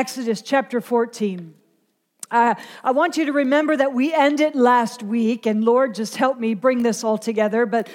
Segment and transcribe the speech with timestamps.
[0.00, 1.52] Exodus chapter 14.
[2.30, 6.38] Uh, I want you to remember that we ended last week, and Lord, just help
[6.38, 7.66] me bring this all together.
[7.66, 7.90] But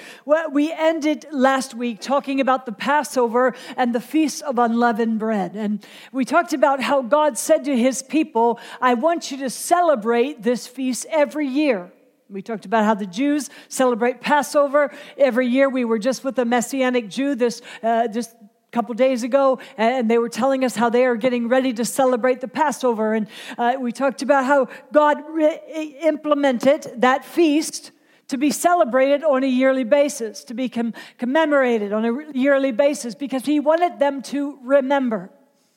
[0.52, 5.56] we ended last week talking about the Passover and the Feast of Unleavened Bread.
[5.56, 10.44] And we talked about how God said to his people, I want you to celebrate
[10.44, 11.90] this feast every year.
[12.28, 15.68] We talked about how the Jews celebrate Passover every year.
[15.68, 18.36] We were just with a Messianic Jew this, uh, just
[18.76, 22.42] couple days ago, and they were telling us how they are getting ready to celebrate
[22.42, 23.14] the Passover.
[23.14, 27.90] And uh, we talked about how God re- implemented that feast
[28.28, 33.14] to be celebrated on a yearly basis, to be com- commemorated on a yearly basis,
[33.14, 35.30] because He wanted them to remember.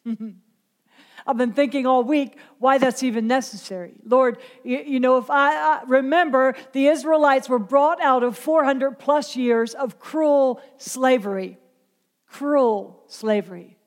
[1.26, 3.94] I've been thinking all week why that's even necessary.
[4.04, 9.00] Lord, you, you know, if I, I, remember, the Israelites were brought out of 400
[9.00, 11.59] plus years of cruel slavery
[12.30, 13.80] cruel slavery.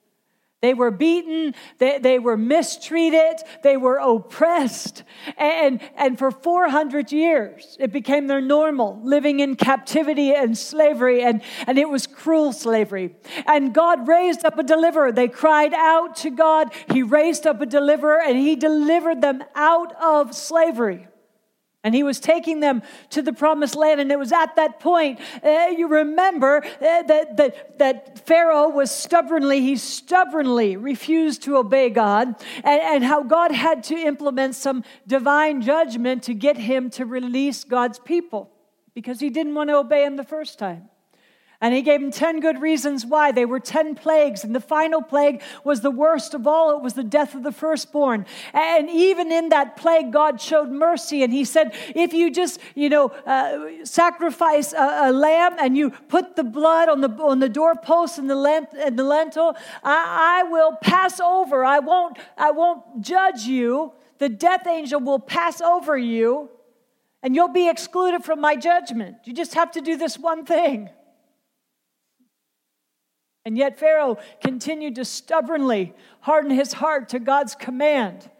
[0.62, 5.02] They were beaten, they, they were mistreated, they were oppressed.
[5.36, 11.42] And, and for 400 years, it became their normal, living in captivity and slavery, and,
[11.66, 13.16] and it was cruel slavery.
[13.48, 15.10] And God raised up a deliverer.
[15.10, 16.72] They cried out to God.
[16.92, 21.08] He raised up a deliverer, and He delivered them out of slavery.
[21.84, 24.00] And he was taking them to the promised land.
[24.00, 28.90] And it was at that point, uh, you remember uh, that, that, that Pharaoh was
[28.90, 32.28] stubbornly, he stubbornly refused to obey God,
[32.62, 37.64] and, and how God had to implement some divine judgment to get him to release
[37.64, 38.50] God's people
[38.94, 40.88] because he didn't want to obey him the first time.
[41.62, 43.30] And he gave them 10 good reasons why.
[43.30, 44.42] They were 10 plagues.
[44.42, 46.76] And the final plague was the worst of all.
[46.76, 48.26] It was the death of the firstborn.
[48.52, 51.22] And even in that plague, God showed mercy.
[51.22, 55.90] And he said, if you just, you know, uh, sacrifice a, a, lamb and you
[55.90, 59.54] put the blood on the, on the doorpost and the, and the lintel,
[59.84, 61.64] I, I will pass over.
[61.64, 63.92] I won't, I won't judge you.
[64.18, 66.50] The death angel will pass over you
[67.22, 69.18] and you'll be excluded from my judgment.
[69.26, 70.90] You just have to do this one thing.
[73.44, 78.30] And yet Pharaoh continued to stubbornly harden his heart to God's command.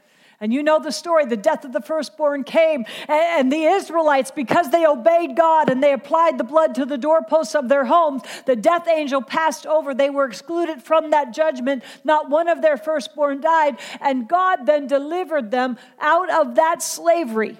[0.40, 4.70] And you know the story the death of the firstborn came, and the Israelites, because
[4.70, 8.56] they obeyed God and they applied the blood to the doorposts of their homes, the
[8.56, 9.94] death angel passed over.
[9.94, 11.84] They were excluded from that judgment.
[12.02, 13.78] Not one of their firstborn died.
[14.00, 17.56] And God then delivered them out of that slavery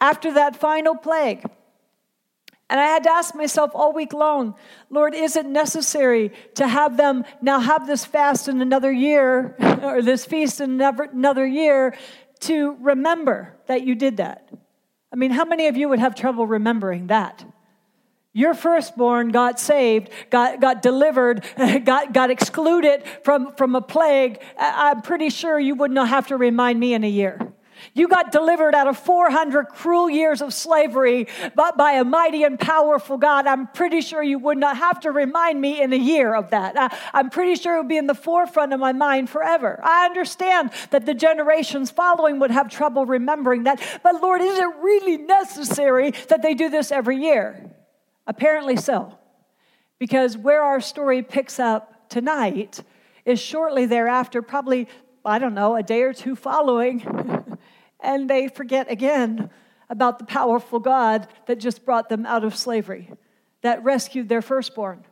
[0.00, 1.44] after that final plague.
[2.70, 4.54] And I had to ask myself all week long,
[4.90, 10.02] Lord, is it necessary to have them now have this fast in another year or
[10.02, 11.96] this feast in another year
[12.40, 14.48] to remember that you did that?
[15.12, 17.44] I mean, how many of you would have trouble remembering that?
[18.32, 21.44] Your firstborn got saved, got, got delivered,
[21.84, 24.40] got, got excluded from, from a plague.
[24.56, 27.52] I'm pretty sure you would not have to remind me in a year.
[27.94, 32.58] You got delivered out of 400 cruel years of slavery but by a mighty and
[32.58, 33.46] powerful God.
[33.46, 36.94] I'm pretty sure you would not have to remind me in a year of that.
[37.12, 39.80] I'm pretty sure it would be in the forefront of my mind forever.
[39.82, 43.80] I understand that the generations following would have trouble remembering that.
[44.02, 47.70] But Lord, is it really necessary that they do this every year?
[48.26, 49.18] Apparently so.
[49.98, 52.80] Because where our story picks up tonight
[53.24, 54.88] is shortly thereafter, probably,
[55.24, 57.46] I don't know, a day or two following.
[58.02, 59.50] and they forget again
[59.88, 63.10] about the powerful God that just brought them out of slavery,
[63.62, 65.04] that rescued their firstborn.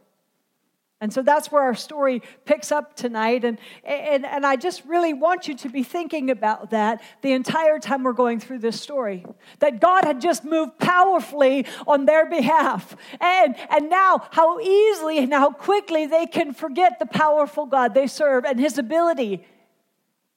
[1.00, 3.44] And so that's where our story picks up tonight.
[3.44, 7.78] And, and, and I just really want you to be thinking about that the entire
[7.78, 9.25] time we're going through this story.
[9.60, 12.97] That God had just moved powerfully on their behalf.
[13.20, 18.09] And, and now, how easily and how quickly they can forget the powerful God they
[18.09, 19.47] serve and his ability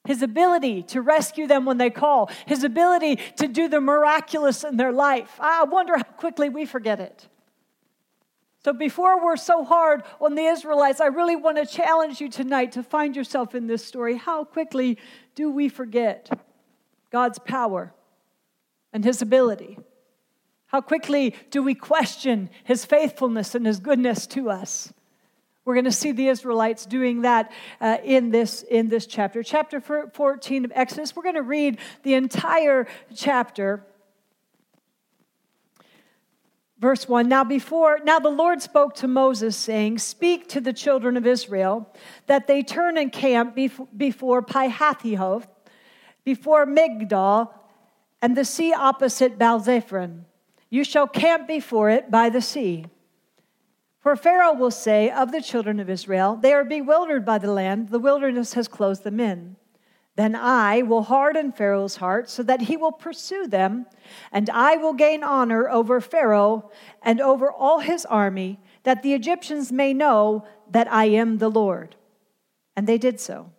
[0.05, 4.77] his ability to rescue them when they call, his ability to do the miraculous in
[4.77, 5.37] their life.
[5.39, 7.27] I wonder how quickly we forget it.
[8.63, 12.73] So, before we're so hard on the Israelites, I really want to challenge you tonight
[12.73, 14.17] to find yourself in this story.
[14.17, 14.99] How quickly
[15.33, 16.29] do we forget
[17.09, 17.93] God's power
[18.93, 19.79] and his ability?
[20.67, 24.93] How quickly do we question his faithfulness and his goodness to us?
[25.63, 29.43] We're going to see the Israelites doing that uh, in, this, in this chapter.
[29.43, 33.85] Chapter 14 of Exodus, we're going to read the entire chapter.
[36.79, 41.15] Verse 1 Now before now the Lord spoke to Moses, saying, Speak to the children
[41.15, 41.93] of Israel
[42.25, 45.45] that they turn and camp before, before Pihahiroth,
[46.23, 47.53] before Migdol,
[48.19, 50.25] and the sea opposite Baal-zephon.
[50.71, 52.87] You shall camp before it by the sea.
[54.01, 57.89] For Pharaoh will say of the children of Israel, They are bewildered by the land,
[57.89, 59.55] the wilderness has closed them in.
[60.15, 63.85] Then I will harden Pharaoh's heart so that he will pursue them,
[64.31, 66.71] and I will gain honor over Pharaoh
[67.03, 71.95] and over all his army, that the Egyptians may know that I am the Lord.
[72.75, 73.51] And they did so.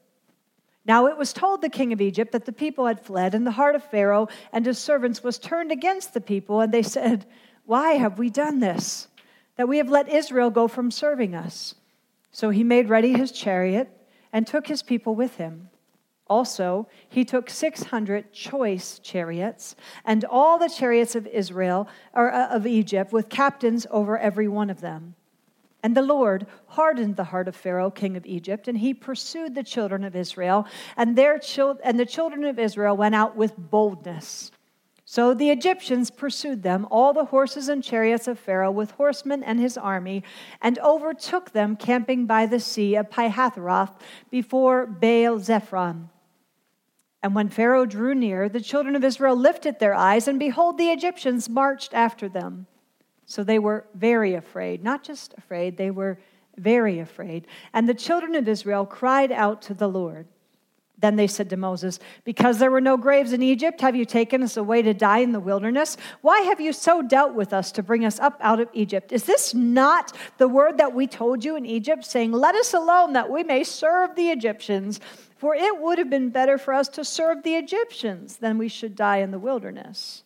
[0.84, 3.52] Now it was told the king of Egypt that the people had fled, and the
[3.52, 7.26] heart of Pharaoh and his servants was turned against the people, and they said,
[7.64, 9.06] Why have we done this?
[9.62, 11.76] That we have let Israel go from serving us.
[12.32, 13.88] So he made ready his chariot
[14.32, 15.70] and took his people with him.
[16.26, 22.66] Also, he took 600 choice chariots and all the chariots of Israel or uh, of
[22.66, 25.14] Egypt with captains over every one of them.
[25.80, 29.62] And the Lord hardened the heart of Pharaoh, king of Egypt, and he pursued the
[29.62, 30.66] children of Israel,
[30.96, 34.50] and their chil- and the children of Israel went out with boldness.
[35.12, 39.60] So the Egyptians pursued them, all the horses and chariots of Pharaoh, with horsemen and
[39.60, 40.24] his army,
[40.62, 43.92] and overtook them camping by the sea of Pihahiroth
[44.30, 46.08] before Baal Zephron.
[47.22, 50.88] And when Pharaoh drew near, the children of Israel lifted their eyes, and behold, the
[50.88, 52.66] Egyptians marched after them.
[53.26, 56.20] So they were very afraid, not just afraid, they were
[56.56, 57.46] very afraid.
[57.74, 60.26] And the children of Israel cried out to the Lord.
[61.02, 64.40] Then they said to Moses, Because there were no graves in Egypt, have you taken
[64.40, 65.96] us away to die in the wilderness?
[66.20, 69.10] Why have you so dealt with us to bring us up out of Egypt?
[69.10, 73.14] Is this not the word that we told you in Egypt, saying, Let us alone
[73.14, 75.00] that we may serve the Egyptians?
[75.36, 78.94] For it would have been better for us to serve the Egyptians than we should
[78.94, 80.22] die in the wilderness.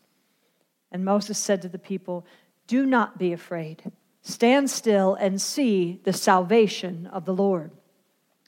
[0.92, 2.26] And Moses said to the people,
[2.66, 3.82] Do not be afraid.
[4.20, 7.70] Stand still and see the salvation of the Lord,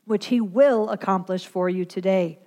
[0.09, 2.39] which he will accomplish for you today.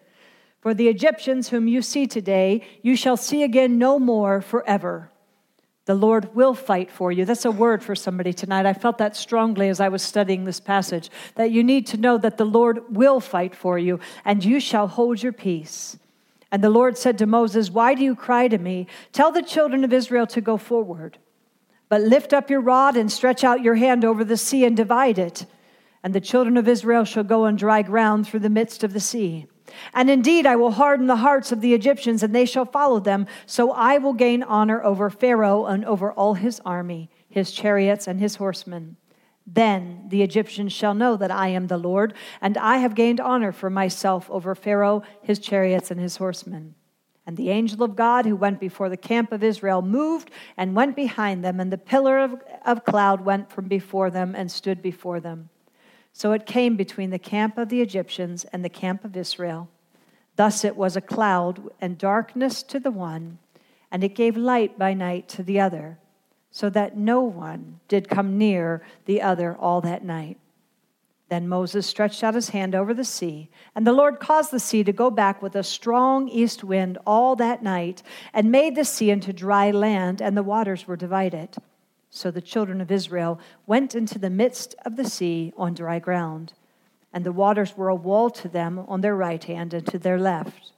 [0.60, 5.12] For the Egyptians whom you see today, you shall see again no more forever.
[5.86, 7.26] The Lord will fight for you.
[7.26, 8.68] That's a word for somebody tonight.
[8.68, 12.20] I felt that strongly as I was studying this passage that you need to know
[12.20, 15.98] that the Lord will fight for you, and you shall hold your peace.
[16.52, 18.86] And the Lord said to Moses, Why do you cry to me?
[19.12, 21.18] Tell the children of Israel to go forward.
[21.90, 25.18] But lift up your rod and stretch out your hand over the sea and divide
[25.18, 25.46] it.
[26.04, 29.00] And the children of Israel shall go on dry ground through the midst of the
[29.00, 29.46] sea.
[29.94, 33.28] And indeed, I will harden the hearts of the Egyptians, and they shall follow them.
[33.46, 38.20] So I will gain honor over Pharaoh and over all his army, his chariots, and
[38.20, 38.98] his horsemen.
[39.46, 43.52] Then the Egyptians shall know that I am the Lord, and I have gained honor
[43.52, 46.76] for myself over Pharaoh, his chariots, and his horsemen.
[47.26, 50.96] And the angel of God who went before the camp of Israel moved and went
[50.96, 55.20] behind them, and the pillar of, of cloud went from before them and stood before
[55.20, 55.50] them.
[56.14, 59.70] So it came between the camp of the Egyptians and the camp of Israel.
[60.36, 63.38] Thus it was a cloud and darkness to the one,
[63.92, 65.98] and it gave light by night to the other,
[66.52, 70.38] so that no one did come near the other all that night.
[71.30, 74.84] Then Moses stretched out his hand over the sea, and the Lord caused the sea
[74.84, 78.04] to go back with a strong east wind all that night,
[78.34, 81.56] and made the sea into dry land, and the waters were divided.
[82.14, 86.52] So the children of Israel went into the midst of the sea on dry ground,
[87.14, 90.20] and the waters were a wall to them on their right hand and to their
[90.20, 90.74] left.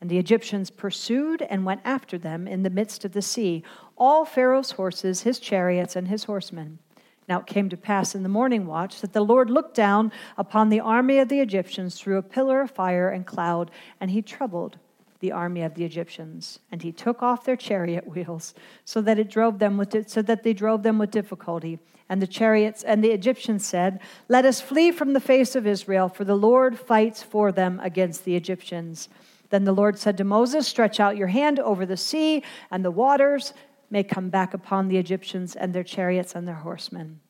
[0.00, 3.62] And the Egyptians pursued and went after them in the midst of the sea,
[3.96, 6.80] all Pharaoh's horses, his chariots, and his horsemen.
[7.28, 10.68] Now it came to pass in the morning watch that the Lord looked down upon
[10.68, 13.70] the army of the Egyptians through a pillar of fire and cloud,
[14.00, 14.78] and he troubled
[15.22, 18.52] the army of the Egyptians, and he took off their chariot wheels,
[18.84, 21.78] so that it drove them with so that they drove them with difficulty.
[22.08, 26.08] And the chariots and the Egyptians said, "Let us flee from the face of Israel,
[26.10, 29.08] for the Lord fights for them against the Egyptians."
[29.50, 32.90] Then the Lord said to Moses, "Stretch out your hand over the sea, and the
[32.90, 33.54] waters
[33.90, 37.20] may come back upon the Egyptians and their chariots and their horsemen."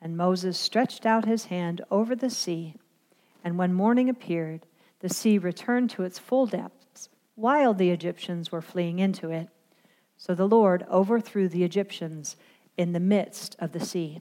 [0.00, 2.74] And Moses stretched out his hand over the sea,
[3.44, 4.66] and when morning appeared,
[5.00, 6.77] the sea returned to its full depth
[7.38, 9.48] while the Egyptians were fleeing into it.
[10.16, 12.34] So the Lord overthrew the Egyptians
[12.76, 14.20] in the midst of the sea.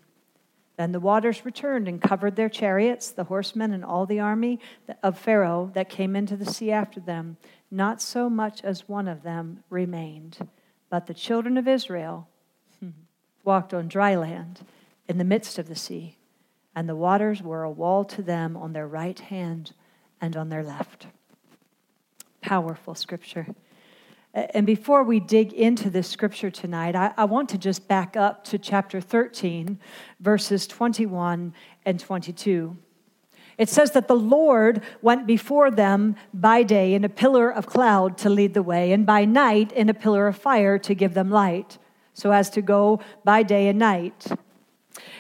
[0.78, 4.60] Then the waters returned and covered their chariots, the horsemen, and all the army
[5.02, 7.38] of Pharaoh that came into the sea after them.
[7.72, 10.48] Not so much as one of them remained.
[10.92, 12.28] But the children of Israel
[13.44, 14.60] walked on dry land
[15.10, 16.18] in the midst of the sea,
[16.76, 19.74] and the waters were a wall to them on their right hand
[20.22, 21.08] and on their left
[22.42, 23.48] powerful scripture.
[24.34, 28.44] And before we dig into this scripture tonight, I, I, want to just back up
[28.46, 29.80] to chapter 13,
[30.20, 31.54] verses 21
[31.86, 32.78] and 22.
[33.58, 38.18] It says that the Lord went before them by day in a pillar of cloud
[38.20, 41.32] to lead the way, and by night in a pillar of fire to give them
[41.32, 41.80] light,
[42.14, 44.28] so as to go by day and night.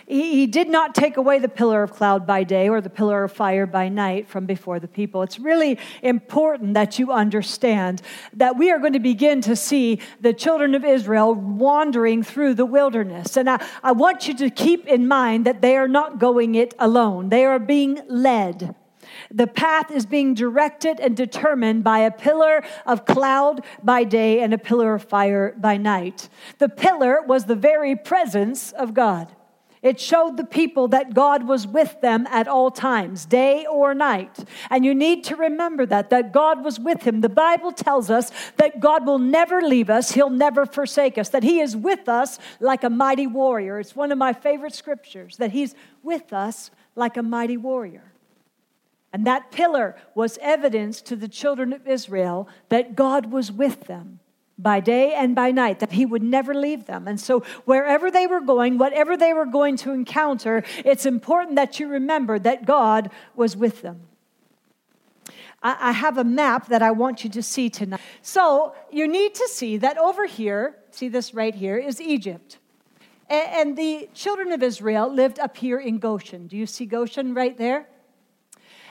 [0.08, 3.34] He, did not take away the pillar of cloud by day or the pillar of
[3.34, 5.22] fire by night from before the people.
[5.22, 8.02] It's really important that you understand
[8.34, 12.66] that we are going to begin to see the children of Israel wandering through the
[12.66, 13.36] wilderness.
[13.36, 16.74] And I, I want you to keep in mind that they are not going it
[16.80, 18.76] alone, they are being led.
[19.32, 24.54] The path is being directed and determined by a pillar of cloud by day and
[24.54, 26.30] a pillar of fire by night.
[26.60, 29.34] The pillar was the very presence of God.
[29.88, 34.38] It showed the people that God was with them at all times, day or night.
[34.70, 37.22] And you need to remember that, that God was with him.
[37.22, 41.44] The Bible tells us that God will never leave us, He'll never forsake us, that
[41.44, 43.80] He is with us like a mighty warrior.
[43.80, 48.12] It's one of my favorite scriptures, that He's with us like a mighty warrior.
[49.14, 54.20] And that pillar was evidence to the children of Israel that God was with them
[54.58, 57.08] by day and by night, that he would never leave them.
[57.08, 61.80] And so, wherever they were going, whatever they were going to encounter, it's important that
[61.80, 64.02] you remember that God was with them.
[65.64, 68.00] I have a map that I want you to see tonight.
[68.22, 72.60] So, you need to see that over here, see this right here, is Egypt.
[73.30, 76.48] And the children of Israel lived up here in Goshen.
[76.48, 77.88] Do you see Goshen right there?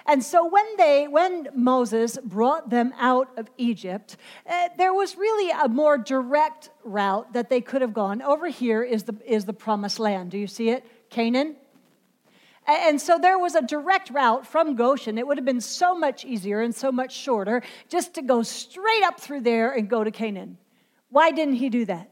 [0.09, 4.17] And so when they, when Moses brought them out of Egypt,
[4.49, 8.23] uh, there was really a more direct route that they could have gone.
[8.23, 10.31] Over here is the, is the promised land.
[10.31, 10.85] Do you see it?
[11.11, 11.57] Canaan.
[12.67, 15.19] And so there was a direct route from Goshen.
[15.19, 19.05] It would have been so much easier and so much shorter just to go straight
[19.05, 20.59] up through there and go to Canaan.
[21.11, 22.11] Why didn't he do that?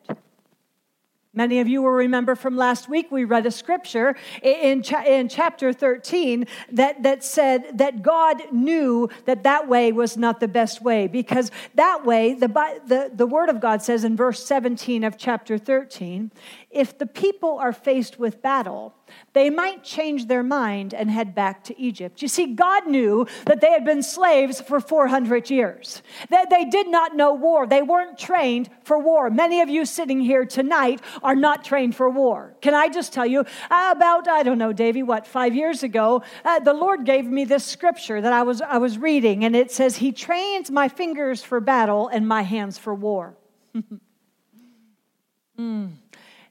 [1.35, 5.29] Many of you will remember from last week, we read a scripture in, cha- in
[5.29, 10.81] chapter 13 that, that said that God knew that that way was not the best
[10.81, 12.47] way because that way, the,
[12.87, 16.31] the, the Word of God says in verse 17 of chapter 13,
[16.75, 18.95] if the people are faced with battle,
[19.33, 22.21] they might change their mind and head back to Egypt.
[22.21, 26.89] You see, God knew that they had been slaves for 400 years, that they did
[26.89, 27.67] not know war.
[27.67, 29.31] They weren't trained for war.
[29.31, 32.55] Many of you sitting here tonight are not trained for war.
[32.61, 36.59] Can I just tell you, about, I don't know, Davy, what, five years ago, uh,
[36.61, 39.97] the Lord gave me this scripture that I was, I was reading, and it says,
[39.97, 43.37] He trains my fingers for battle and my hands for war.
[45.59, 45.93] mm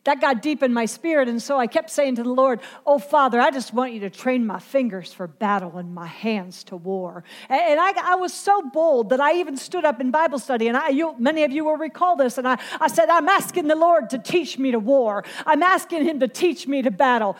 [0.03, 1.29] that got deep in my spirit.
[1.29, 4.09] And so I kept saying to the Lord, Oh, Father, I just want you to
[4.09, 7.23] train my fingers for battle and my hands to war.
[7.49, 10.67] And I, I was so bold that I even stood up in Bible study.
[10.67, 12.37] And I, you, many of you will recall this.
[12.37, 16.05] And I, I said, I'm asking the Lord to teach me to war, I'm asking
[16.05, 17.37] Him to teach me to battle.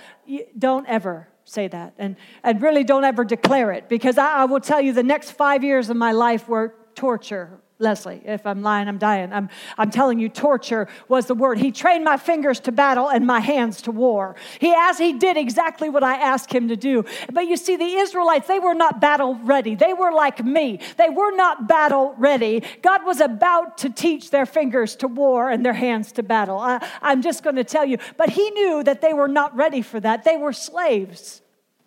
[0.58, 1.94] don't ever say that.
[1.98, 5.32] And, and really don't ever declare it because I, I will tell you the next
[5.32, 8.22] five years of my life were torture Leslie.
[8.26, 9.32] If I'm lying, I'm dying.
[9.32, 11.60] I'm, I'm telling you, torture was the word.
[11.60, 14.36] He trained my fingers to battle and my hands to war.
[14.58, 17.06] He, as he did exactly what I asked him to do.
[17.32, 19.76] But you see, the Israelites, they were not battle ready.
[19.76, 20.80] They were like me.
[20.98, 22.64] They were not battle ready.
[22.82, 26.58] God was about to teach their fingers to war and their hands to battle.
[26.58, 28.00] I, I'm just going to tell you.
[28.18, 30.24] But he knew that they were not ready for that.
[30.24, 31.43] They were slaves.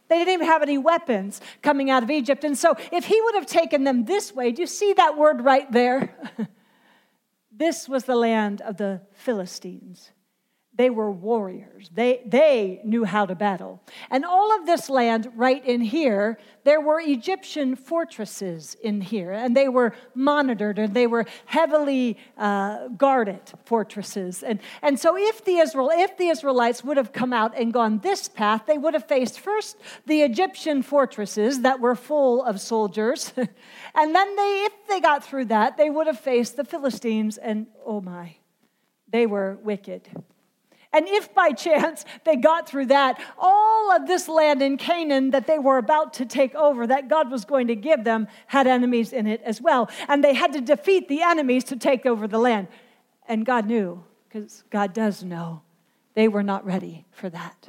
[0.09, 2.45] They didn't even have any weapons coming out of Egypt.
[2.45, 5.41] And so, if he would have taken them this way, do you see that word
[5.43, 6.15] right there?
[7.53, 10.13] this was the land of the Philistines.
[10.77, 11.91] They were warriors.
[11.95, 13.81] They, they knew how to battle.
[14.11, 19.57] And all of this land right in here, there were Egyptian fortresses in here, and
[19.57, 24.43] they were monitored and they were heavily uh, guarded fortresses.
[24.43, 28.01] And, and so if the, Israel, if the Israelites would have come out and gone
[28.01, 33.33] this path, they would have faced first the Egyptian fortresses that were full of soldiers.
[33.95, 37.67] and then they, if they got through that, they would have faced the Philistines, and
[37.87, 38.37] oh my,
[39.09, 40.11] they were wicked.
[40.97, 45.47] And if by chance they got through that, all of this land in Canaan that
[45.47, 49.13] they were about to take over, that God was going to give them, had enemies
[49.13, 49.91] in it as well.
[50.09, 52.69] And they had to defeat the enemies to take over the land.
[53.29, 55.61] And God knew, because God does know,
[56.15, 57.69] they were not ready for that.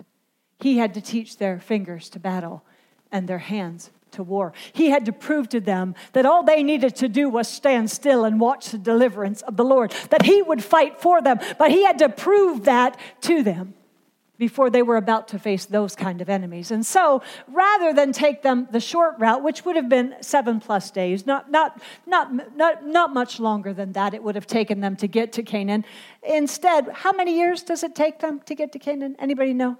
[0.62, 2.63] He had to teach their fingers to battle
[3.12, 4.54] and their hands to war.
[4.74, 8.26] He had to prove to them that all they needed to do was stand still
[8.26, 11.40] and watch the deliverance of the Lord, that He would fight for them.
[11.58, 13.74] But He had to prove that to them
[14.38, 16.72] before they were about to face those kind of enemies.
[16.72, 20.92] And so, rather than take them the short route, which would have been seven plus
[20.92, 24.96] days, not, not, not, not, not much longer than that, it would have taken them
[24.98, 25.86] to get to Canaan.
[26.24, 29.16] Instead, how many years does it take them to get to Canaan?
[29.20, 29.78] Anybody know?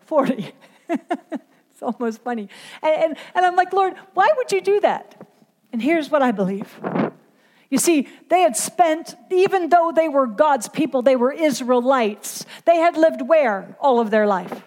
[0.00, 0.52] 40.
[1.76, 2.48] It's almost funny.
[2.82, 5.28] And, and, and I'm like, Lord, why would you do that?
[5.74, 6.74] And here's what I believe
[7.68, 12.46] You see, they had spent, even though they were God's people, they were Israelites.
[12.64, 14.66] They had lived where all of their life?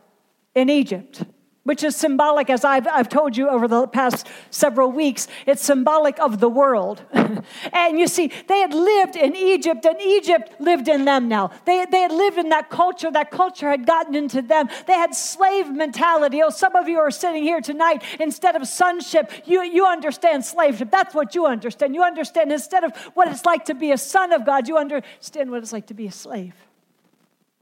[0.53, 1.23] In Egypt
[1.69, 6.19] which is symbolic, as I've, I've told you over the past several weeks, it's symbolic
[6.19, 7.03] of the world.
[7.13, 11.51] and you see, they had lived in Egypt, and Egypt lived in them now.
[11.65, 14.67] They, they had lived in that culture, that culture had gotten into them.
[14.87, 16.41] They had slave mentality.
[16.41, 20.89] Oh, some of you are sitting here tonight, instead of sonship, you, you understand slaveship.
[20.89, 21.93] That's what you understand.
[21.93, 25.51] You understand, instead of what it's like to be a son of God, you understand
[25.51, 26.55] what it's like to be a slave.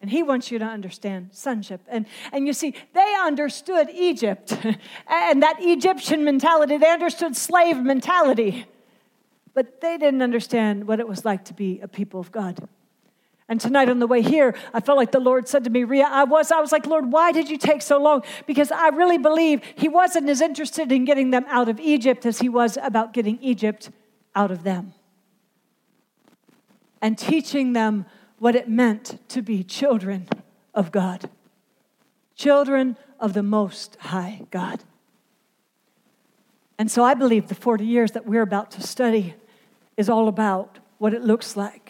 [0.08, 1.82] And he wants you to understand sonship.
[1.90, 4.58] And, and you see, they understood Egypt
[5.10, 6.78] and that Egyptian mentality.
[6.78, 8.68] They understood slave mentality.
[9.54, 12.70] But they didn't understand what it was like to be a people of God.
[13.50, 16.08] And tonight on the way here, I felt like the Lord said to me, Ria,
[16.10, 18.24] I was, I was like, Lord, why did you take so long?
[18.46, 22.40] Because I really believe He wasn't as interested in getting them out of Egypt as
[22.40, 23.92] He was about getting Egypt
[24.34, 24.94] out of them.
[27.02, 28.06] And teaching them
[28.40, 30.28] what it meant to be children
[30.74, 31.30] of God,
[32.36, 34.84] children of the Most High God.
[36.78, 39.34] And so I believe the 40 years that we're about to study
[39.96, 41.90] is all about what it looks like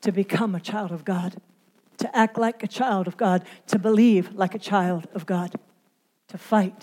[0.00, 1.36] to become a child of God,
[1.98, 5.54] to act like a child of God, to believe like a child of God,
[6.28, 6.82] to fight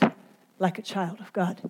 [0.60, 1.62] like a child of God.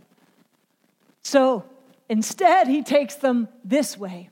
[1.23, 1.63] So
[2.09, 4.29] instead, he takes them this way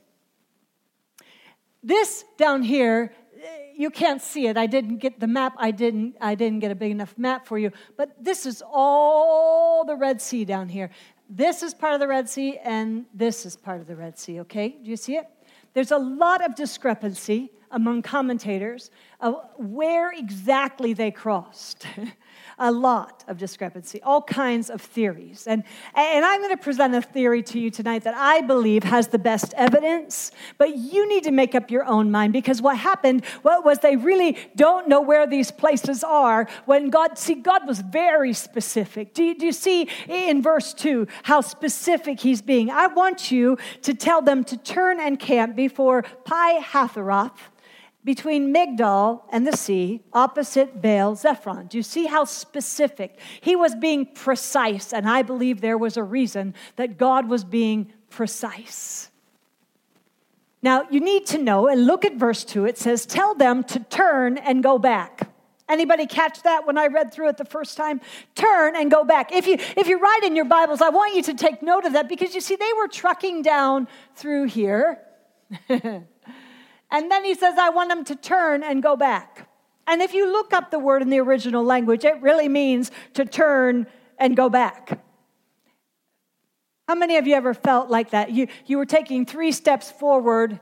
[1.82, 3.12] this down here,
[3.74, 4.56] you can't see it.
[4.56, 5.54] I didn't get the map.
[5.56, 7.72] I didn't, I didn't get a big enough map for you.
[7.96, 10.90] But this is all the Red Sea down here.
[11.28, 14.40] This is part of the Red Sea, and this is part of the Red Sea,
[14.40, 14.76] okay?
[14.82, 15.26] Do you see it?
[15.72, 21.86] There's a lot of discrepancy among commentators of where exactly they crossed.
[22.60, 25.46] a lot of discrepancy, all kinds of theories.
[25.46, 25.64] And,
[25.94, 29.18] and I'm going to present a theory to you tonight that I believe has the
[29.18, 33.64] best evidence, but you need to make up your own mind because what happened what
[33.64, 38.34] was they really don't know where these places are when God, see, God was very
[38.34, 39.14] specific.
[39.14, 42.70] Do you, do you see in verse 2 how specific he's being?
[42.70, 47.32] I want you to tell them to turn and camp before Pi Hatheroth
[48.04, 51.68] between Migdol and the sea, opposite Baal Zephon.
[51.68, 53.18] Do you see how specific?
[53.40, 57.92] He was being precise, and I believe there was a reason that God was being
[58.08, 59.10] precise.
[60.62, 62.66] Now, you need to know, and look at verse 2.
[62.66, 65.30] It says, Tell them to turn and go back.
[65.68, 68.00] Anybody catch that when I read through it the first time?
[68.34, 69.30] Turn and go back.
[69.30, 71.92] If you if you write in your Bibles, I want you to take note of
[71.92, 73.86] that because you see they were trucking down
[74.16, 75.00] through here.
[76.90, 79.48] And then he says, I want them to turn and go back.
[79.86, 83.24] And if you look up the word in the original language, it really means to
[83.24, 83.86] turn
[84.18, 85.00] and go back.
[86.86, 88.32] How many of you ever felt like that?
[88.32, 90.60] You, you were taking three steps forward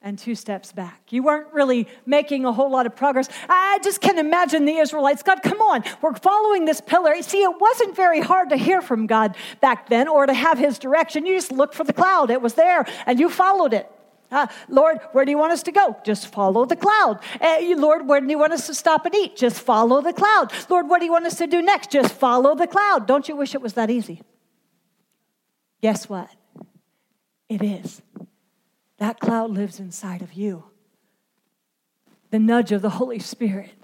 [0.00, 1.00] and two steps back.
[1.10, 3.28] You weren't really making a whole lot of progress.
[3.48, 5.22] I just can imagine the Israelites.
[5.22, 7.14] God, come on, we're following this pillar.
[7.22, 10.78] See, it wasn't very hard to hear from God back then or to have his
[10.78, 11.26] direction.
[11.26, 13.90] You just looked for the cloud, it was there, and you followed it.
[14.32, 15.96] Uh, Lord, where do you want us to go?
[16.04, 17.20] Just follow the cloud.
[17.40, 19.36] Uh, Lord, where do you want us to stop and eat?
[19.36, 20.50] Just follow the cloud.
[20.70, 21.90] Lord, what do you want us to do next?
[21.90, 23.06] Just follow the cloud.
[23.06, 24.22] Don't you wish it was that easy?
[25.82, 26.30] Guess what?
[27.48, 28.00] It is.
[28.96, 30.64] That cloud lives inside of you.
[32.30, 33.74] The nudge of the Holy Spirit,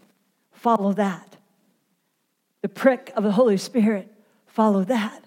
[0.53, 1.37] follow that.
[2.63, 4.11] The prick of the Holy Spirit,
[4.47, 5.25] follow that.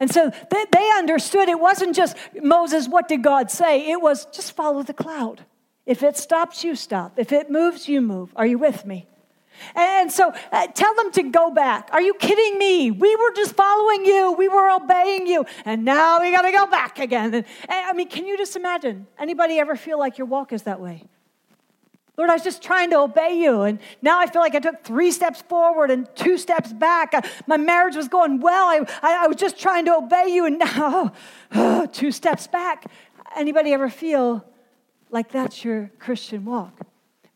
[0.00, 3.90] And so they, they understood it wasn't just Moses, what did God say?
[3.90, 5.44] It was just follow the cloud.
[5.86, 7.18] If it stops, you stop.
[7.18, 8.32] If it moves, you move.
[8.36, 9.06] Are you with me?
[9.74, 11.88] And so uh, tell them to go back.
[11.92, 12.90] Are you kidding me?
[12.90, 16.66] We were just following you, we were obeying you, and now we got to go
[16.66, 17.34] back again.
[17.34, 19.06] And, I mean, can you just imagine?
[19.18, 21.04] Anybody ever feel like your walk is that way?
[22.18, 23.62] Lord, I was just trying to obey you.
[23.62, 27.14] And now I feel like I took three steps forward and two steps back.
[27.14, 28.66] Uh, my marriage was going well.
[28.66, 30.44] I, I, I, was just trying to obey you.
[30.44, 31.12] And now,
[31.54, 32.86] oh, two steps back.
[33.36, 34.44] Anybody ever feel
[35.10, 36.87] like that's your Christian walk?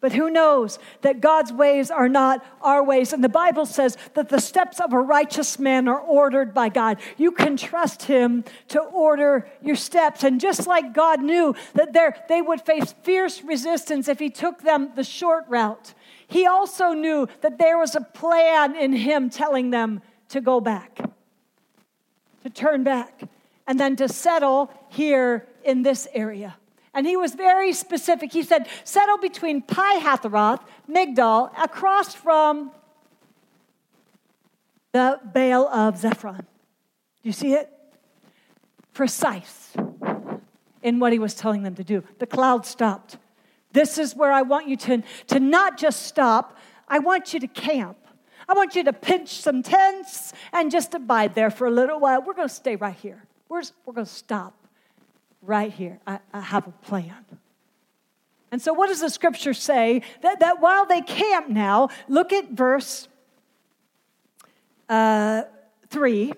[0.03, 3.13] But who knows that God's ways are not our ways?
[3.13, 6.99] And the Bible says that the steps of a righteous man are ordered by God.
[7.17, 10.25] You can trust Him to order your steps.
[10.25, 11.93] And just like God knew that
[12.29, 15.95] they would face fierce resistance if He took them the short route,
[16.27, 20.99] He also knew that there was a plan in Him telling them to go back,
[22.43, 23.23] to turn back,
[23.69, 26.57] and then to settle here in this area.
[26.95, 28.33] And he was very specific.
[28.33, 32.71] He said, settle between Pi Hatheroth, Migdol, across from
[34.93, 36.39] the Baal of Zephron.
[36.39, 36.45] Do
[37.23, 37.71] you see it?
[38.93, 39.73] Precise.
[40.83, 42.03] in what he was telling them to do.
[42.19, 43.17] The cloud stopped.
[43.73, 47.47] This is where I want you to, to not just stop, I want you to
[47.47, 47.97] camp.
[48.49, 52.21] I want you to pinch some tents and just abide there for a little while.
[52.21, 53.23] We're going to stay right here.
[53.49, 54.55] We're, we're going to stop
[55.43, 55.99] right here.
[56.07, 57.25] I, I have a plan.
[58.51, 60.03] And so, what does the scripture say?
[60.21, 63.09] That, that while they camp now, look at verse
[64.89, 65.43] uh,
[65.89, 66.33] 3.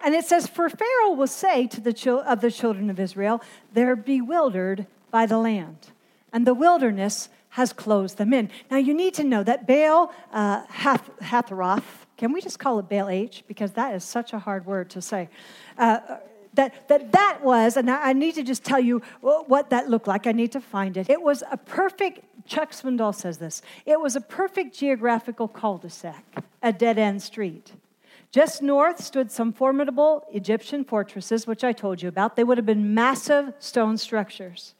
[0.00, 3.42] And it says, For Pharaoh will say to the chil- of the children of Israel,
[3.72, 5.90] They're bewildered by the land,
[6.32, 8.50] and the wilderness has closed them in.
[8.70, 12.88] Now, you need to know that Baal uh, Hath- Hathroth, can we just call it
[12.88, 13.44] Baal H?
[13.46, 15.28] Because that is such a hard word to say.
[15.76, 15.98] Uh,
[16.58, 20.26] that, that that was, and I need to just tell you what that looked like.
[20.26, 21.08] I need to find it.
[21.08, 25.88] It was a perfect, Chuck Swindoll says this, it was a perfect geographical cul de
[25.88, 26.24] sac,
[26.60, 27.74] a dead end street.
[28.32, 32.34] Just north stood some formidable Egyptian fortresses, which I told you about.
[32.34, 34.74] They would have been massive stone structures.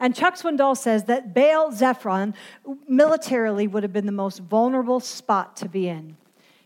[0.00, 2.32] And Chuck Swindoll says that Baal Zephon
[2.88, 6.16] militarily would have been the most vulnerable spot to be in.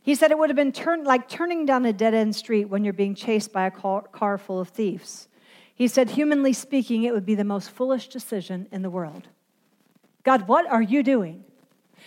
[0.04, 2.84] He said it would have been turn, like turning down a dead end street when
[2.84, 5.28] you're being chased by a car, car full of thieves.
[5.74, 9.28] He said, humanly speaking, it would be the most foolish decision in the world.
[10.22, 11.42] God, what are you doing?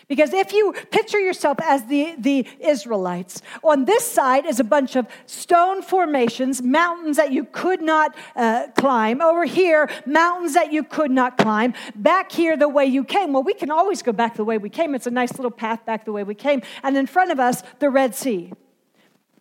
[0.07, 4.95] Because if you picture yourself as the, the Israelites, on this side is a bunch
[4.95, 9.21] of stone formations, mountains that you could not uh, climb.
[9.21, 11.73] Over here, mountains that you could not climb.
[11.93, 13.33] Back here, the way you came.
[13.33, 14.95] Well, we can always go back the way we came.
[14.95, 16.61] It's a nice little path back the way we came.
[16.83, 18.53] And in front of us, the Red Sea.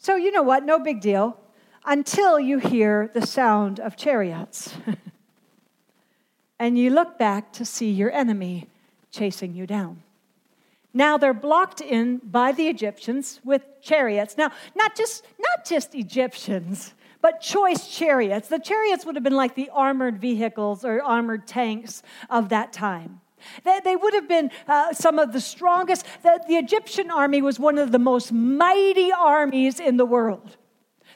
[0.00, 0.64] So, you know what?
[0.64, 1.38] No big deal
[1.84, 4.74] until you hear the sound of chariots.
[6.58, 8.66] and you look back to see your enemy
[9.12, 10.02] chasing you down.
[10.96, 14.38] Now they're blocked in by the Egyptians with chariots.
[14.38, 18.48] Now, not just, not just Egyptians, but choice chariots.
[18.48, 23.20] The chariots would have been like the armored vehicles or armored tanks of that time.
[23.62, 26.06] They, they would have been uh, some of the strongest.
[26.22, 30.56] The, the Egyptian army was one of the most mighty armies in the world.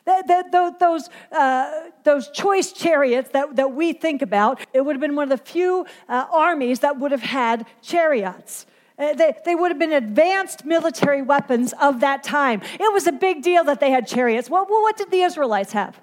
[0.04, 5.00] The, the, those, uh, those choice chariots that, that we think about, it would have
[5.00, 8.66] been one of the few uh, armies that would have had chariots.
[9.00, 12.60] Uh, they, they would have been advanced military weapons of that time.
[12.78, 14.50] It was a big deal that they had chariots.
[14.50, 15.98] Well, what did the Israelites have?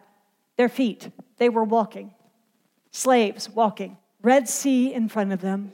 [0.57, 1.12] Their feet.
[1.38, 2.15] They were walking,
[2.91, 3.97] slaves walking.
[4.23, 5.71] Red Sea in front of them,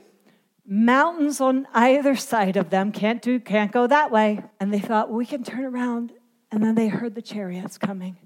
[0.66, 2.92] mountains on either side of them.
[2.92, 4.44] Can't do, can't go that way.
[4.60, 6.12] And they thought, well, we can turn around.
[6.52, 8.18] And then they heard the chariots coming.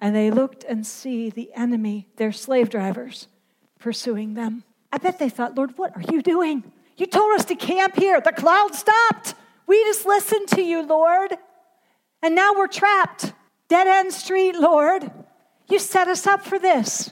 [0.00, 3.28] And they looked and see the enemy, their slave drivers,
[3.78, 4.64] pursuing them.
[4.92, 6.64] I bet they thought, Lord, what are you doing?
[6.96, 8.20] You told us to camp here.
[8.20, 9.34] The cloud stopped.
[9.66, 11.36] We just listened to you, Lord.
[12.22, 13.32] And now we're trapped.
[13.68, 15.10] Dead end street, Lord.
[15.68, 17.10] You set us up for this.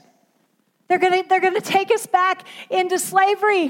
[0.87, 3.69] They're going to they're to take us back into slavery.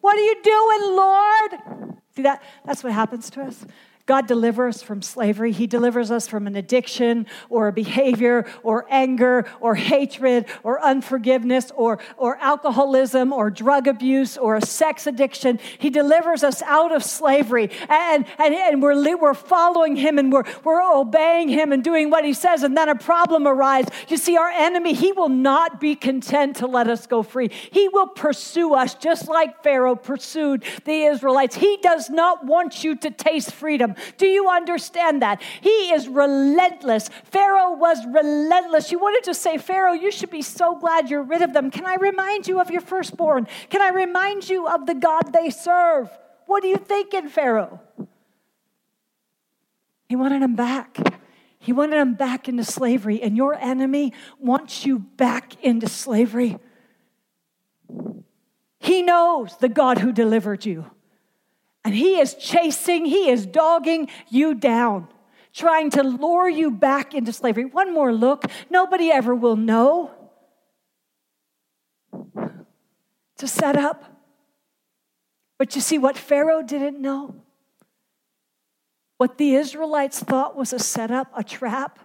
[0.00, 1.98] What are you doing, Lord?
[2.14, 3.64] See that that's what happens to us.
[4.08, 5.52] God delivers us from slavery.
[5.52, 11.70] He delivers us from an addiction or a behavior or anger or hatred or unforgiveness
[11.76, 15.60] or, or alcoholism or drug abuse or a sex addiction.
[15.78, 17.70] He delivers us out of slavery.
[17.90, 22.24] And, and, and we're, we're following Him and we're, we're obeying Him and doing what
[22.24, 22.62] He says.
[22.62, 23.90] And then a problem arises.
[24.08, 27.50] You see, our enemy, He will not be content to let us go free.
[27.70, 31.56] He will pursue us just like Pharaoh pursued the Israelites.
[31.56, 33.96] He does not want you to taste freedom.
[34.16, 35.42] Do you understand that?
[35.60, 37.08] He is relentless.
[37.24, 38.90] Pharaoh was relentless.
[38.92, 41.70] You wanted to say, Pharaoh, you should be so glad you're rid of them.
[41.70, 43.46] Can I remind you of your firstborn?
[43.70, 46.10] Can I remind you of the God they serve?
[46.46, 47.80] What are you thinking, Pharaoh?
[50.08, 50.96] He wanted them back.
[51.58, 56.56] He wanted them back into slavery, and your enemy wants you back into slavery.
[58.80, 60.90] He knows the God who delivered you.
[61.88, 65.08] And he is chasing, he is dogging you down,
[65.54, 67.64] trying to lure you back into slavery.
[67.64, 70.10] One more look, nobody ever will know.
[73.38, 74.04] To set up.
[75.58, 77.36] But you see what Pharaoh didn't know?
[79.16, 82.00] What the Israelites thought was a setup, a trap.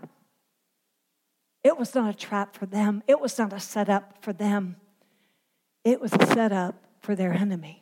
[1.61, 3.03] It was not a trap for them.
[3.05, 4.77] It was not a setup for them.
[5.83, 7.81] It was a setup for their enemy.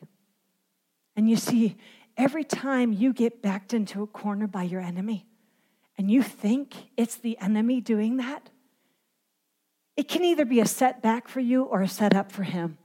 [1.16, 1.76] And you see,
[2.16, 5.26] every time you get backed into a corner by your enemy
[5.98, 8.50] and you think it's the enemy doing that,
[9.96, 12.78] it can either be a setback for you or a setup for him.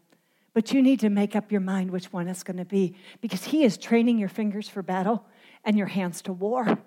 [0.53, 3.43] But you need to make up your mind which one it's going to be because
[3.45, 5.23] he is training your fingers for battle
[5.63, 6.79] and your hands to war.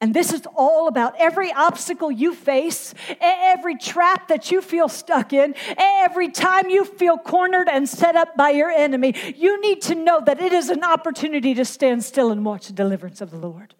[0.00, 5.34] And this is all about every obstacle you face, every trap that you feel stuck
[5.34, 9.14] in, every time you feel cornered and set up by your enemy.
[9.36, 12.72] You need to know that it is an opportunity to stand still and watch the
[12.72, 13.74] deliverance of the Lord.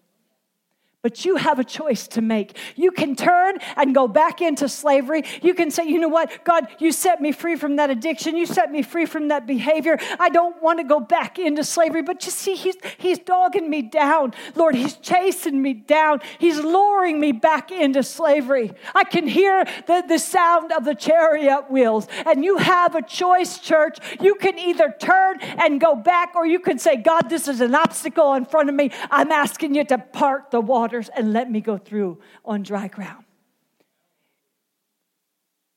[1.03, 2.55] But you have a choice to make.
[2.75, 5.23] You can turn and go back into slavery.
[5.41, 8.37] You can say, you know what, God, you set me free from that addiction.
[8.37, 9.97] You set me free from that behavior.
[10.19, 12.03] I don't want to go back into slavery.
[12.03, 14.35] But you see, He's, he's dogging me down.
[14.53, 16.19] Lord, He's chasing me down.
[16.37, 18.71] He's luring me back into slavery.
[18.93, 22.07] I can hear the, the sound of the chariot wheels.
[22.27, 23.97] And you have a choice, church.
[24.21, 27.73] You can either turn and go back, or you can say, God, this is an
[27.73, 28.91] obstacle in front of me.
[29.09, 32.87] I'm asking you to part the water waters and let me go through on dry
[32.87, 33.23] ground.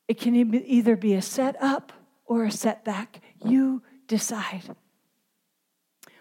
[0.09, 1.93] It can either be a set up
[2.27, 3.21] or a setback.
[3.45, 4.75] You decide.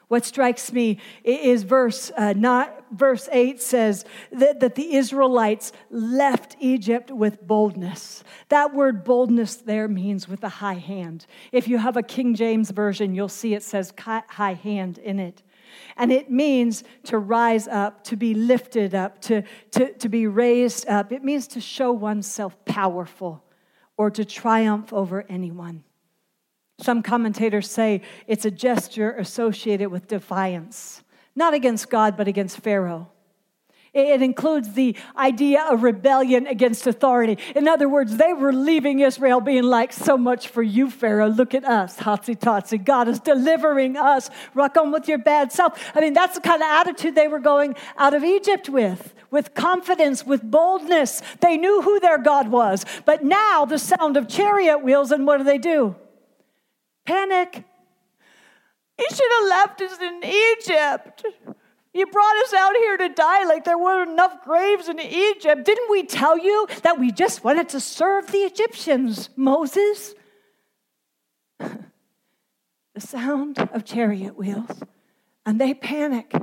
[0.09, 6.55] What strikes me is verse uh, not verse 8 says that, that the Israelites left
[6.59, 8.23] Egypt with boldness.
[8.49, 11.25] That word boldness there means with a high hand.
[11.51, 15.41] If you have a King James version, you'll see it says high hand in it.
[15.97, 20.87] And it means to rise up, to be lifted up, to, to, to be raised
[20.87, 21.11] up.
[21.11, 23.43] It means to show oneself powerful
[23.97, 25.83] or to triumph over anyone.
[26.79, 31.03] Some commentators say it's a gesture associated with defiance,
[31.35, 33.09] not against God, but against Pharaoh.
[33.93, 37.37] It includes the idea of rebellion against authority.
[37.55, 41.29] In other words, they were leaving Israel being like, so much for you, Pharaoh.
[41.29, 42.83] Look at us, hotsy totsy.
[42.83, 44.31] God is delivering us.
[44.55, 45.91] Rock on with your bad self.
[45.93, 49.53] I mean, that's the kind of attitude they were going out of Egypt with, with
[49.53, 51.21] confidence, with boldness.
[51.41, 52.87] They knew who their God was.
[53.05, 55.95] But now the sound of chariot wheels, and what do they do?
[57.05, 57.63] Panic.
[58.97, 61.25] You should have left us in Egypt.
[61.93, 65.63] You brought us out here to die like there weren't enough graves in Egypt.
[65.63, 70.15] Didn't we tell you that we just wanted to serve the Egyptians, Moses?
[71.59, 71.77] the
[72.97, 74.81] sound of chariot wheels,
[75.45, 76.33] and they panic,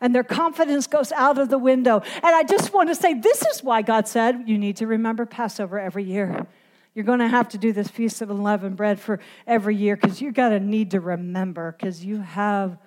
[0.00, 2.02] and their confidence goes out of the window.
[2.16, 5.26] And I just want to say this is why God said you need to remember
[5.26, 6.46] Passover every year.
[6.94, 10.20] You're going to have to do this Feast of Unleavened Bread for every year because
[10.20, 12.78] you're going to need to remember because you have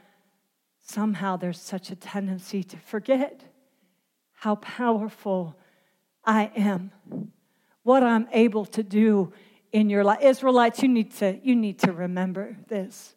[0.83, 3.41] somehow there's such a tendency to forget
[4.33, 5.55] how powerful
[6.23, 6.91] I am,
[7.83, 9.33] what I'm able to do
[9.71, 10.21] in your life.
[10.21, 13.15] Israelites, you need to, you need to remember this.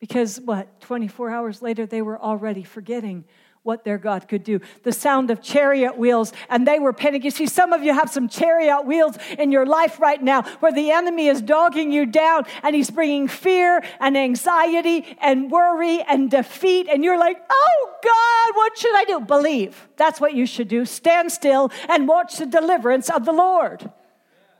[0.00, 3.24] Because what, 24 hours later, they were already forgetting
[3.68, 4.60] what their God could do.
[4.82, 7.24] The sound of chariot wheels, and they were panicking.
[7.24, 10.72] You see, some of you have some chariot wheels in your life right now where
[10.72, 16.30] the enemy is dogging you down and he's bringing fear and anxiety and worry and
[16.30, 16.88] defeat.
[16.88, 19.20] And you're like, oh God, what should I do?
[19.20, 19.86] Believe.
[19.96, 20.86] That's what you should do.
[20.86, 23.90] Stand still and watch the deliverance of the Lord.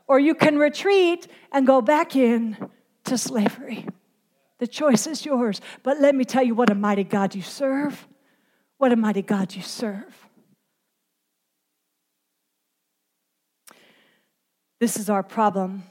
[0.07, 2.59] Or you can retreat and go back in
[3.05, 3.89] to slavery.
[4.59, 5.63] The choice is yours.
[5.83, 8.07] But let me tell you what a mighty God you serve.
[8.79, 10.29] What a mighty God you serve.
[14.81, 15.83] This is our problem.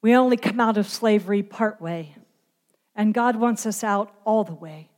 [0.00, 2.16] We only come out of slavery part way,
[2.94, 4.88] and God wants us out all the way.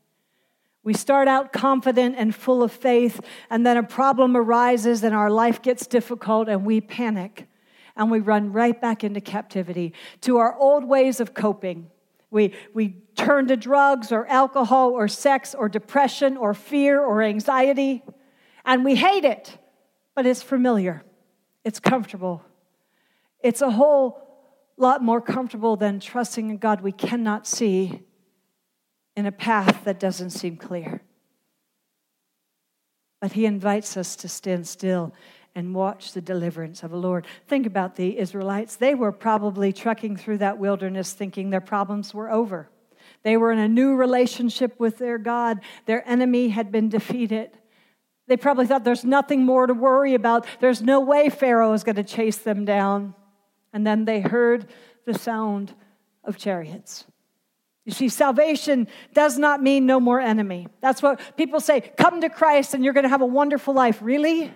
[0.85, 5.31] We start out confident and full of faith, and then a problem arises and our
[5.31, 7.49] life gets difficult, and we panic
[7.97, 11.91] and we run right back into captivity to our old ways of coping.
[12.31, 18.03] We, we turn to drugs or alcohol or sex or depression or fear or anxiety,
[18.65, 19.59] and we hate it,
[20.15, 21.03] but it's familiar,
[21.65, 22.45] it's comfortable.
[23.41, 24.29] It's a whole
[24.77, 28.03] lot more comfortable than trusting in God we cannot see
[29.17, 31.03] in a path that doesn't seem clear.
[33.21, 35.13] But He invites us to stand still
[35.59, 37.27] and watch the deliverance of the Lord.
[37.49, 38.77] Think about the Israelites.
[38.77, 42.71] They were probably trekking through that wilderness thinking their problems were over.
[43.25, 47.51] They were in a new relationship with their God, their enemy had been defeated.
[48.29, 50.47] They probably thought there's nothing more to worry about.
[50.61, 53.15] There's no way Pharaoh is going to chase them down.
[53.73, 54.69] And then they heard
[55.07, 55.75] the sound
[56.23, 57.05] of chariots.
[57.85, 60.69] You see, salvation does not mean no more enemy.
[60.81, 63.99] That's what people say come to Christ and you're going to have a wonderful life.
[64.01, 64.53] Really?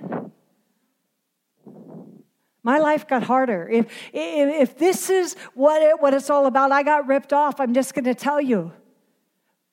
[2.62, 3.68] My life got harder.
[3.68, 7.58] If, if, if this is what, it, what it's all about, I got ripped off.
[7.58, 8.72] I'm just going to tell you.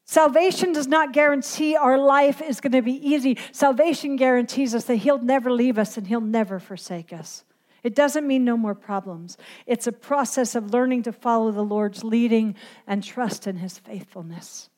[0.05, 3.37] Salvation does not guarantee our life is going to be easy.
[3.51, 7.43] Salvation guarantees us that He'll never leave us and He'll never forsake us.
[7.83, 9.37] It doesn't mean no more problems.
[9.67, 12.55] It's a process of learning to follow the Lord's leading
[12.87, 14.69] and trust in His faithfulness.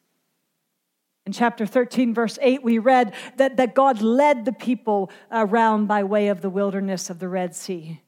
[1.25, 6.03] In chapter 13, verse 8, we read that, that God led the people around by
[6.03, 8.01] way of the wilderness of the Red Sea.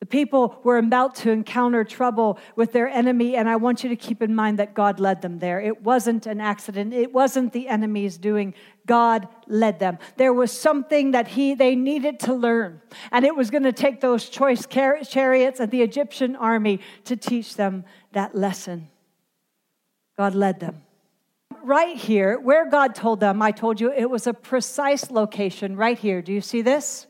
[0.00, 3.94] The people were about to encounter trouble with their enemy, and I want you to
[3.94, 5.60] keep in mind that God led them there.
[5.60, 8.54] It wasn't an accident, it wasn't the enemy's doing.
[8.84, 9.98] God led them.
[10.16, 12.80] There was something that he, they needed to learn,
[13.12, 17.54] and it was going to take those choice chariots and the Egyptian army to teach
[17.54, 18.88] them that lesson.
[20.16, 20.82] God led them
[21.64, 25.98] right here, where God told them, I told you it was a precise location right
[25.98, 26.22] here.
[26.22, 27.06] Do you see this?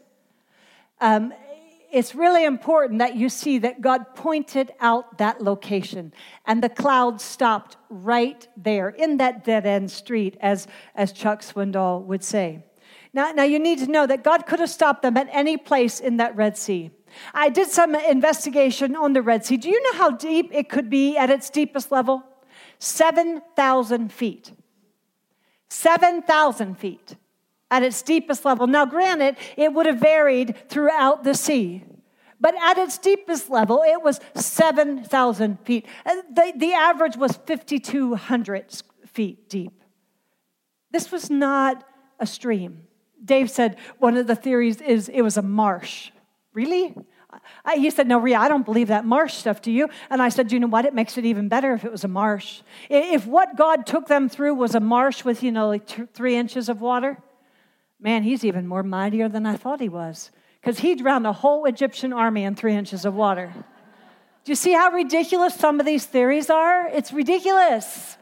[1.00, 1.32] Um,
[1.92, 6.14] it's really important that you see that God pointed out that location
[6.46, 12.02] and the cloud stopped right there in that dead end street, as, as Chuck Swindoll
[12.04, 12.64] would say.
[13.12, 16.00] Now, now, you need to know that God could have stopped them at any place
[16.00, 16.90] in that Red Sea.
[17.34, 19.58] I did some investigation on the Red Sea.
[19.58, 22.24] Do you know how deep it could be at its deepest level?
[22.82, 24.52] 7,000 feet.
[25.70, 27.16] 7,000 feet
[27.70, 28.66] at its deepest level.
[28.66, 31.84] Now, granted, it would have varied throughout the sea,
[32.40, 35.86] but at its deepest level, it was 7,000 feet.
[36.04, 39.80] The, the average was 5,200 feet deep.
[40.90, 41.84] This was not
[42.18, 42.82] a stream.
[43.24, 46.10] Dave said one of the theories is it was a marsh.
[46.52, 46.96] Really?
[47.64, 49.88] I, he said, No, Ria, I don't believe that marsh stuff, do you?
[50.10, 50.84] And I said, You know what?
[50.84, 52.62] It makes it even better if it was a marsh.
[52.90, 56.68] If what God took them through was a marsh with, you know, like three inches
[56.68, 57.18] of water,
[58.00, 60.30] man, he's even more mightier than I thought he was.
[60.60, 63.52] Because he drowned a whole Egyptian army in three inches of water.
[64.44, 66.88] Do you see how ridiculous some of these theories are?
[66.88, 68.16] It's ridiculous.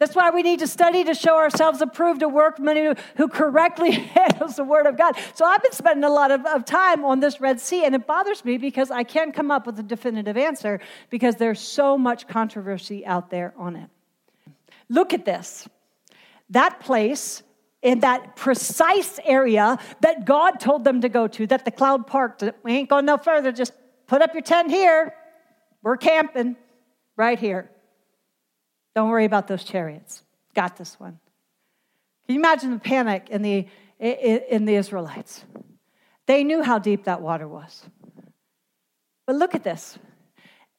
[0.00, 3.90] That's why we need to study to show ourselves approved, a workman who, who correctly
[3.90, 5.14] handles the Word of God.
[5.34, 8.06] So I've been spending a lot of, of time on this Red Sea, and it
[8.06, 12.26] bothers me because I can't come up with a definitive answer because there's so much
[12.26, 13.90] controversy out there on it.
[14.88, 15.68] Look at this.
[16.48, 17.42] That place
[17.82, 22.42] in that precise area that God told them to go to, that the cloud parked.
[22.62, 23.52] We ain't going no further.
[23.52, 23.74] Just
[24.06, 25.14] put up your tent here.
[25.82, 26.56] We're camping
[27.16, 27.70] right here.
[29.00, 30.22] Don't worry about those chariots.
[30.54, 31.18] Got this one.
[32.26, 33.66] Can you imagine the panic in the,
[33.98, 35.42] in the Israelites?
[36.26, 37.88] They knew how deep that water was.
[39.26, 39.98] But look at this.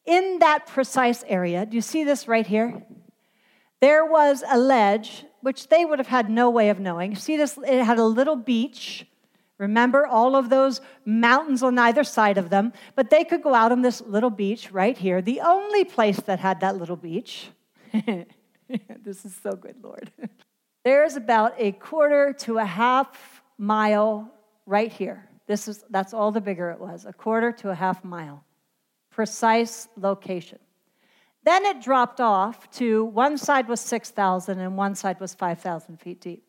[0.06, 2.84] In that precise area, do you see this right here?
[3.80, 7.16] There was a ledge, which they would have had no way of knowing.
[7.16, 7.58] See this?
[7.66, 9.08] It had a little beach.
[9.58, 13.72] Remember all of those mountains on either side of them, but they could go out
[13.72, 17.50] on this little beach right here, the only place that had that little beach.
[19.04, 20.12] this is so good, Lord.
[20.84, 24.32] There's about a quarter to a half mile
[24.66, 25.30] right here.
[25.48, 28.44] This is that's all the bigger it was, a quarter to a half mile.
[29.12, 30.60] Precise location.
[31.44, 36.22] Then it dropped off to one side was 6,000 and one side was 5,000 feet
[36.22, 36.44] deep.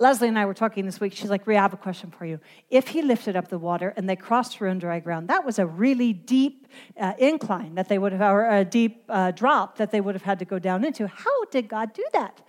[0.00, 1.12] Leslie and I were talking this week.
[1.12, 2.38] She's like, Ria, I have a question for you.
[2.70, 5.58] If he lifted up the water and they crossed through on dry ground, that was
[5.58, 9.90] a really deep uh, incline that they would have, or a deep uh, drop that
[9.90, 11.08] they would have had to go down into.
[11.08, 12.40] How did God do that?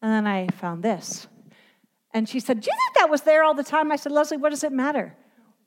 [0.00, 1.26] And then I found this.
[2.14, 3.90] And she said, Do you think that was there all the time?
[3.90, 5.16] I said, Leslie, what does it matter?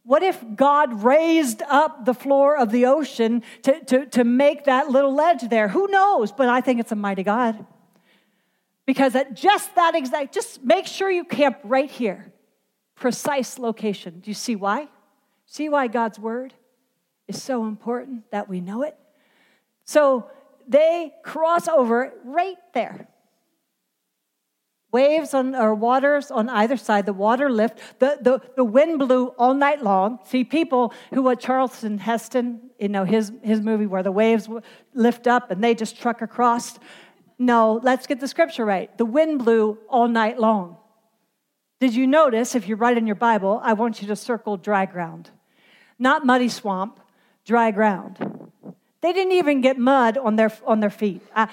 [0.06, 4.90] What if God raised up the floor of the ocean to, to, to make that
[4.90, 5.70] little ledge there?
[5.70, 6.32] Who knows?
[6.32, 7.66] But I think it's a mighty God.
[8.86, 12.32] Because at just that exact, just make sure you camp right here.
[12.96, 14.20] Precise location.
[14.20, 14.88] Do you see why?
[15.46, 16.54] See why God's word
[17.28, 18.98] is so important that we know it?
[19.86, 20.30] So
[20.68, 23.08] they cross over right there.
[24.92, 29.28] Waves on, or waters on either side, the water lift, the, the, the wind blew
[29.40, 30.20] all night long.
[30.26, 34.48] See, people who what Charlton Heston, you know, his, his movie where the waves
[34.94, 36.78] lift up and they just truck across.
[37.38, 38.96] No, let's get the scripture right.
[38.98, 40.78] The wind blew all night long.
[41.80, 44.86] Did you notice, if you write in your Bible, I want you to circle dry
[44.86, 45.32] ground?
[46.00, 47.00] Not muddy swamp,
[47.46, 48.52] dry ground.
[49.02, 51.22] They didn't even get mud on their, on their feet.
[51.36, 51.50] I,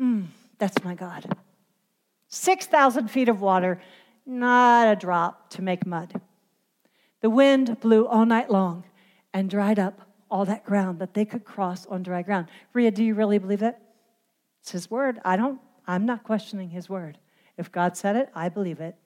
[0.00, 0.26] mm,
[0.58, 1.32] that's my God.
[2.28, 3.80] 6,000 feet of water,
[4.26, 6.20] not a drop to make mud.
[7.20, 8.84] The wind blew all night long
[9.32, 12.48] and dried up all that ground that they could cross on dry ground.
[12.72, 13.80] Ria, do you really believe that?
[14.68, 15.18] It's his word.
[15.24, 17.16] I don't, I'm not questioning his word.
[17.56, 18.96] If God said it, I believe it.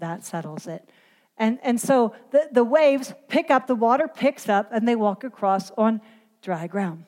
[0.00, 0.90] That settles it.
[1.36, 5.22] And, and so the, the waves pick up, the water picks up, and they walk
[5.22, 6.00] across on
[6.42, 7.04] dry ground.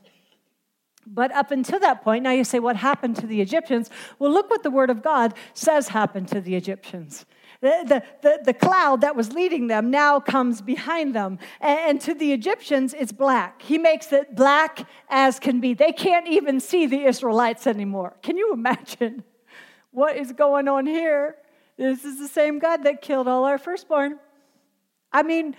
[1.05, 3.91] But up until that point, now you say, what happened to the Egyptians?
[4.21, 7.27] Well, look what the Word of God says happened to the Egyptians.
[7.61, 11.39] The, the, the, cloud that was leading them now comes behind them.
[11.61, 13.61] And, and, to the Egyptians, it's black.
[13.61, 15.75] He makes it black as can be.
[15.75, 18.17] They can't even see the Israelites anymore.
[18.23, 19.25] Can you imagine
[19.91, 21.37] what is going on here?
[21.77, 24.19] This is the same God that killed all our firstborn.
[25.13, 25.55] I mean,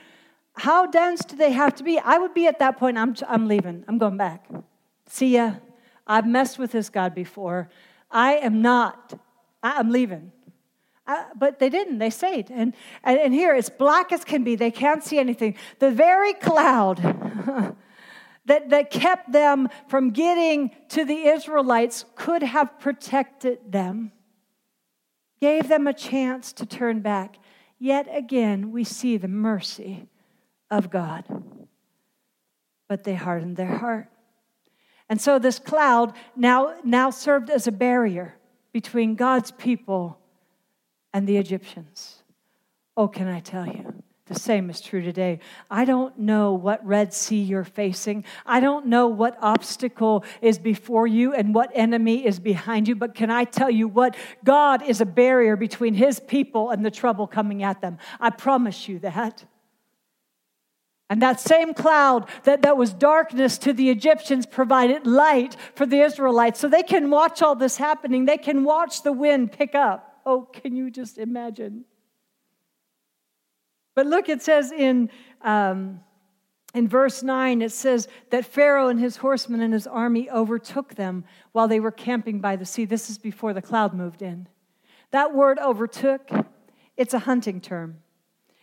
[0.56, 2.00] how dense do they have to be?
[2.00, 3.86] I would be at that point, I'm, I'm leaving.
[3.88, 4.48] I'm going back.
[5.08, 5.54] See ya.
[6.08, 7.70] I've messed with this God before.
[8.10, 9.20] I am not.
[9.64, 10.32] I, am leaving.
[11.08, 11.98] Uh, but they didn't.
[11.98, 12.50] They stayed.
[12.52, 12.74] And,
[13.04, 14.56] and, and here, it's black as can be.
[14.56, 15.56] They can't see anything.
[15.80, 16.98] The very cloud
[18.46, 24.12] that, that kept them from getting to the Israelites could have protected them
[25.42, 27.38] gave them a chance to turn back.
[27.80, 30.08] Yet again, we see the mercy
[30.70, 31.26] of God.
[32.88, 34.08] But they hardened their heart.
[35.10, 38.36] And so this cloud now, now served as a barrier
[38.72, 40.20] between God's people
[41.14, 42.24] and the Egyptians.
[42.98, 44.04] Oh, can I tell you?
[44.32, 45.40] The same is true today.
[45.70, 48.24] I don't know what Red Sea you're facing.
[48.46, 53.14] I don't know what obstacle is before you and what enemy is behind you, but
[53.14, 54.16] can I tell you what?
[54.46, 57.98] God is a barrier between his people and the trouble coming at them.
[58.22, 59.44] I promise you that.
[61.10, 66.00] And that same cloud that, that was darkness to the Egyptians provided light for the
[66.00, 66.58] Israelites.
[66.58, 68.24] So they can watch all this happening.
[68.24, 70.11] They can watch the wind pick up.
[70.26, 71.86] Oh, can you just imagine?
[73.96, 75.10] But look, it says in,
[75.42, 76.00] um,
[76.74, 81.26] in verse 9, it says that Pharaoh and his horsemen and his army overtook them
[81.52, 82.86] while they were camping by the sea.
[82.86, 84.48] This is before the cloud moved in.
[85.12, 86.30] That word overtook,
[86.96, 87.98] it's a hunting term.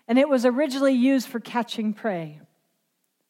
[0.06, 2.40] And it was originally used for catching prey.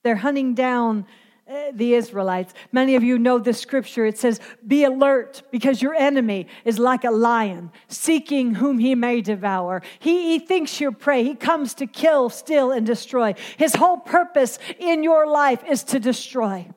[0.05, 1.07] They're hunting down
[1.49, 2.53] Eh, the Israelites.
[2.73, 4.05] Many of you know this scripture.
[4.05, 9.23] It says, Be alert because your enemy is like a lion, seeking whom he may
[9.23, 9.81] devour.
[9.99, 11.25] He, he thinks you're prey.
[11.25, 13.35] He comes to kill, steal, and destroy.
[13.57, 16.69] His whole purpose in your life is to destroy.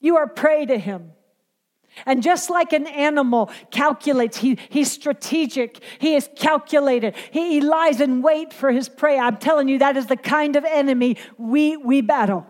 [0.00, 1.12] You are prey to him.
[2.04, 8.02] And just like an animal calculates, he, he's strategic, he is calculated, he, he lies
[8.02, 9.18] in wait for his prey.
[9.18, 12.46] I'm telling you, that is the kind of enemy we, we battle.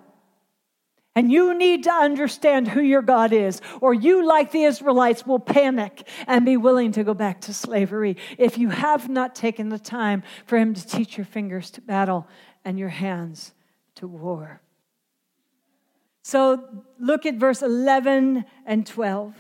[1.18, 5.40] And you need to understand who your God is, or you, like the Israelites, will
[5.40, 9.80] panic and be willing to go back to slavery if you have not taken the
[9.80, 12.28] time for Him to teach your fingers to battle
[12.64, 13.52] and your hands
[13.96, 14.60] to war.
[16.22, 19.34] So look at verse 11 and 12.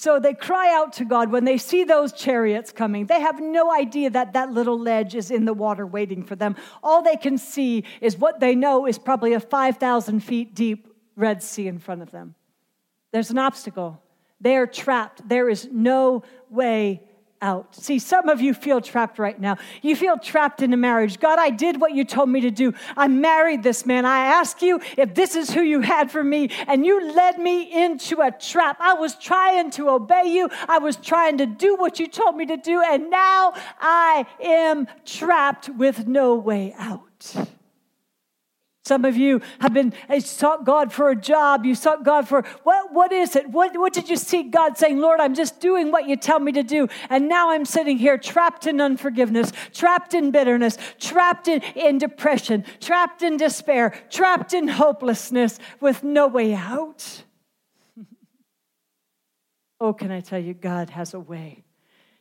[0.00, 3.06] So they cry out to God when they see those chariots coming.
[3.06, 6.54] They have no idea that that little ledge is in the water waiting for them.
[6.84, 10.86] All they can see is what they know is probably a 5,000 feet deep
[11.16, 12.36] Red Sea in front of them.
[13.10, 14.00] There's an obstacle.
[14.40, 15.28] They are trapped.
[15.28, 17.02] There is no way
[17.40, 17.74] out.
[17.74, 19.56] See, some of you feel trapped right now.
[19.82, 21.20] You feel trapped in a marriage.
[21.20, 22.74] God, I did what you told me to do.
[22.96, 24.04] I married this man.
[24.04, 27.84] I ask you if this is who you had for me, and you led me
[27.84, 28.78] into a trap.
[28.80, 32.46] I was trying to obey you, I was trying to do what you told me
[32.46, 37.48] to do, and now I am trapped with no way out.
[38.88, 41.66] Some of you have been sought God for a job.
[41.66, 43.50] You sought God for what, what is it?
[43.50, 46.52] What, what did you seek God saying, Lord, I'm just doing what you tell me
[46.52, 46.88] to do.
[47.10, 52.64] And now I'm sitting here trapped in unforgiveness, trapped in bitterness, trapped in, in depression,
[52.80, 57.24] trapped in despair, trapped in hopelessness with no way out.
[59.80, 61.62] oh, can I tell you, God has a way.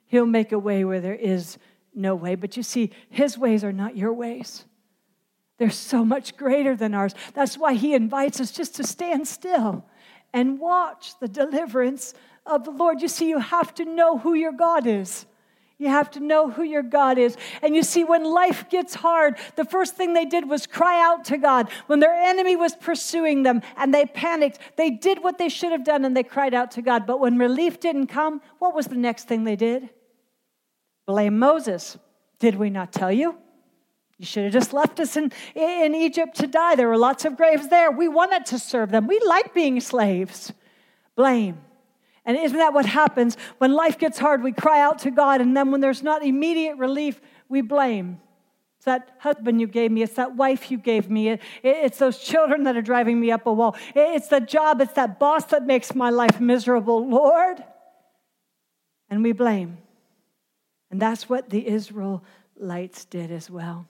[0.07, 1.57] He'll make a way where there is
[1.95, 2.35] no way.
[2.35, 4.65] But you see, His ways are not your ways.
[5.57, 7.15] They're so much greater than ours.
[7.33, 9.85] That's why he invites us just to stand still
[10.33, 12.13] and watch the deliverance
[12.45, 13.01] of the Lord.
[13.01, 15.25] You see, you have to know who your God is.
[15.79, 17.37] You have to know who your God is.
[17.61, 21.25] And you see, when life gets hard, the first thing they did was cry out
[21.25, 21.69] to God.
[21.85, 25.83] When their enemy was pursuing them and they panicked, they did what they should have
[25.83, 27.05] done and they cried out to God.
[27.05, 29.89] But when relief didn't come, what was the next thing they did?
[31.05, 31.97] Blame Moses.
[32.39, 33.37] Did we not tell you?
[34.17, 36.75] You should have just left us in, in Egypt to die.
[36.75, 37.91] There were lots of graves there.
[37.91, 39.05] We wanted to serve them.
[39.05, 40.51] We like being slaves.
[41.15, 41.59] Blame.
[42.25, 43.37] And isn't that what happens?
[43.59, 46.77] When life gets hard, we cry out to God, and then when there's not immediate
[46.77, 48.19] relief, we blame.
[48.77, 50.01] It's that husband you gave me.
[50.01, 51.29] It's that wife you gave me.
[51.29, 53.75] It, it, it's those children that are driving me up a wall.
[53.95, 54.81] It, it's the job.
[54.81, 57.07] It's that boss that makes my life miserable.
[57.07, 57.63] Lord.
[59.09, 59.77] And we blame.
[60.91, 63.87] And that's what the Israelites did as well.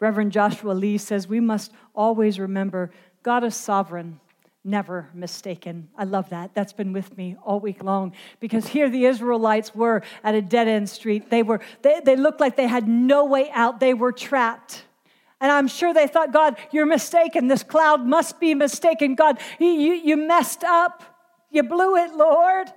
[0.00, 2.90] Reverend Joshua Lee says we must always remember
[3.22, 4.20] God is sovereign,
[4.64, 5.88] never mistaken.
[5.96, 6.54] I love that.
[6.54, 10.68] That's been with me all week long because here the Israelites were at a dead
[10.68, 11.30] end street.
[11.30, 13.80] They were they, they looked like they had no way out.
[13.80, 14.84] They were trapped.
[15.40, 17.46] And I'm sure they thought, God, you're mistaken.
[17.46, 19.14] This cloud must be mistaken.
[19.14, 21.04] God, you, you, messed up.
[21.50, 22.72] You blew it, Lord.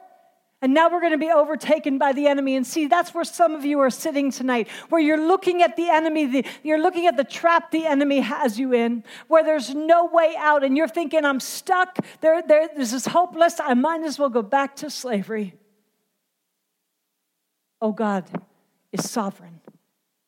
[0.64, 2.56] And now we're going to be overtaken by the enemy.
[2.56, 5.90] And see, that's where some of you are sitting tonight, where you're looking at the
[5.90, 10.06] enemy, the, you're looking at the trap the enemy has you in, where there's no
[10.06, 11.98] way out, and you're thinking, I'm stuck.
[12.22, 13.60] There, there, this is hopeless.
[13.60, 15.56] I might as well go back to slavery.
[17.82, 18.26] Oh, God
[18.92, 19.62] is sovereign.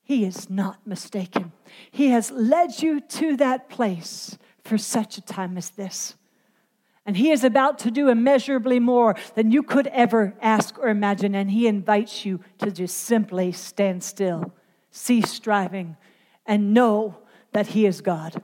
[0.01, 1.51] He is not mistaken.
[1.91, 6.15] He has led you to that place for such a time as this.
[7.05, 11.35] And He is about to do immeasurably more than you could ever ask or imagine.
[11.35, 14.53] And He invites you to just simply stand still,
[14.91, 15.97] cease striving,
[16.45, 17.17] and know
[17.51, 18.41] that He is God.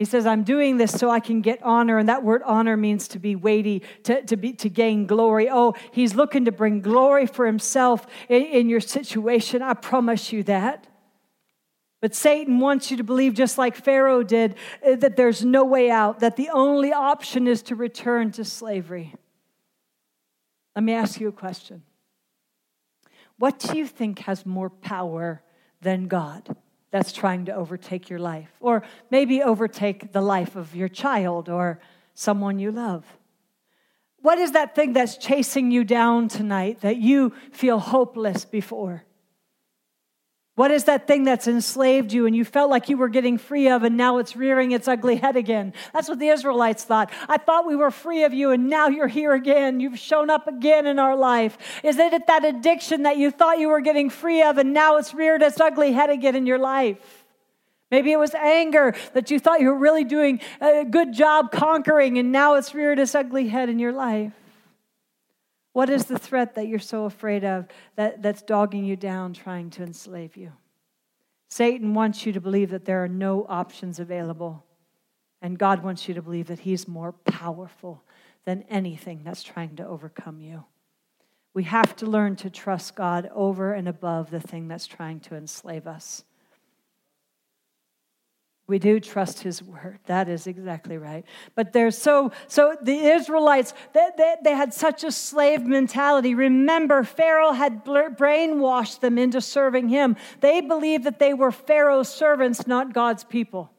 [0.00, 1.98] He says, I'm doing this so I can get honor.
[1.98, 5.50] And that word honor means to be weighty, to, to, be, to gain glory.
[5.50, 9.60] Oh, he's looking to bring glory for himself in, in your situation.
[9.60, 10.86] I promise you that.
[12.00, 15.90] But Satan wants you to believe, just like Pharaoh did, eh, that there's no way
[15.90, 19.14] out, that the only option is to return to slavery.
[20.74, 21.82] Let me ask you a question.
[23.38, 25.42] What do you think has more power
[25.82, 26.56] than God
[26.90, 28.50] that's trying to overtake your life?
[28.60, 31.80] Or maybe overtake the life of your child or
[32.14, 33.04] someone you love?
[34.22, 39.04] What is that thing that's chasing you down tonight that you feel hopeless before?
[40.60, 43.70] What is that thing that's enslaved you and you felt like you were getting free
[43.70, 45.72] of and now it's rearing its ugly head again?
[45.94, 47.10] That's what the Israelites thought.
[47.30, 49.80] I thought we were free of you and now you're here again.
[49.80, 51.56] You've shown up again in our life.
[51.82, 55.14] Is it that addiction that you thought you were getting free of and now it's
[55.14, 57.24] reared its ugly head again in your life?
[57.90, 62.18] Maybe it was anger that you thought you were really doing a good job conquering
[62.18, 64.34] and now it's reared its ugly head in your life.
[65.72, 67.66] What is the threat that you're so afraid of
[67.96, 70.52] that, that's dogging you down, trying to enslave you?
[71.48, 74.64] Satan wants you to believe that there are no options available.
[75.42, 78.02] And God wants you to believe that He's more powerful
[78.44, 80.64] than anything that's trying to overcome you.
[81.52, 85.34] We have to learn to trust God over and above the thing that's trying to
[85.34, 86.24] enslave us.
[88.70, 89.98] We do trust his word.
[90.06, 91.24] That is exactly right.
[91.56, 96.36] But there's so, so the Israelites, they, they, they had such a slave mentality.
[96.36, 100.14] Remember, Pharaoh had brainwashed them into serving him.
[100.38, 103.72] They believed that they were Pharaoh's servants, not God's people.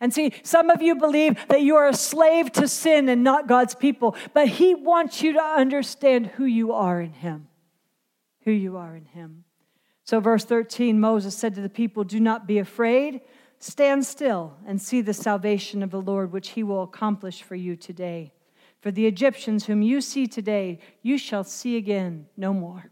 [0.00, 3.46] And see, some of you believe that you are a slave to sin and not
[3.46, 7.48] God's people, but He wants you to understand who you are in Him.
[8.44, 9.44] Who you are in Him.
[10.04, 13.20] So, verse 13 Moses said to the people, Do not be afraid.
[13.62, 17.76] Stand still and see the salvation of the Lord, which he will accomplish for you
[17.76, 18.32] today.
[18.80, 22.90] For the Egyptians whom you see today, you shall see again no more.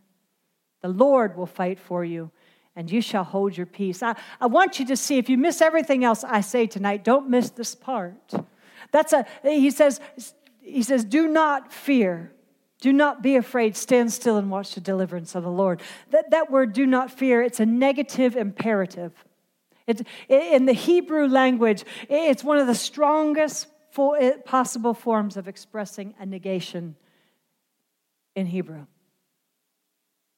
[0.81, 2.31] The Lord will fight for you,
[2.77, 4.01] and you shall hold your peace.
[4.01, 7.29] I, I want you to see, if you miss everything else I say tonight, don't
[7.29, 8.33] miss this part.
[8.93, 10.01] That's a, he says,
[10.61, 12.33] he says, do not fear.
[12.81, 13.77] Do not be afraid.
[13.77, 15.83] Stand still and watch the deliverance of the Lord.
[16.11, 19.25] That, that word, do not fear, it's a negative imperative.
[19.91, 23.68] It's, in the Hebrew language, it's one of the strongest
[24.45, 26.97] possible forms of expressing a negation
[28.34, 28.86] in Hebrew.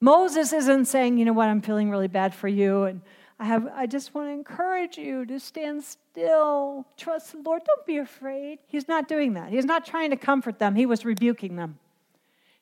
[0.01, 3.03] Moses isn't saying, you know what, I'm feeling really bad for you, and
[3.39, 7.87] I, have, I just want to encourage you to stand still, trust the Lord, don't
[7.87, 8.59] be afraid.
[8.67, 9.51] He's not doing that.
[9.51, 11.79] He's not trying to comfort them, he was rebuking them.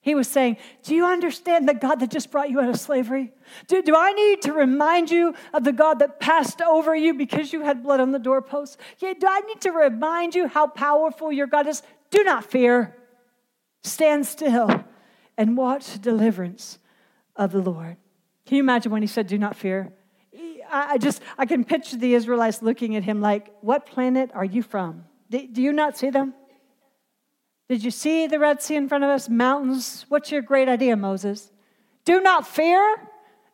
[0.03, 3.33] He was saying, Do you understand the God that just brought you out of slavery?
[3.67, 7.53] Do, do I need to remind you of the God that passed over you because
[7.53, 8.79] you had blood on the doorpost?
[8.99, 11.83] Yeah, do I need to remind you how powerful your God is?
[12.11, 12.97] Do not fear.
[13.83, 14.85] Stand still
[15.37, 16.79] and watch deliverance
[17.37, 17.97] of the Lord.
[18.47, 19.93] Can you imagine when he said, Do not fear?
[20.73, 24.63] I just, I can picture the Israelites looking at him like, What planet are you
[24.63, 25.05] from?
[25.29, 26.35] Do you not see them?
[27.71, 29.29] Did you see the Red Sea in front of us?
[29.29, 30.05] Mountains.
[30.09, 31.53] What's your great idea, Moses?
[32.05, 32.97] Do not fear.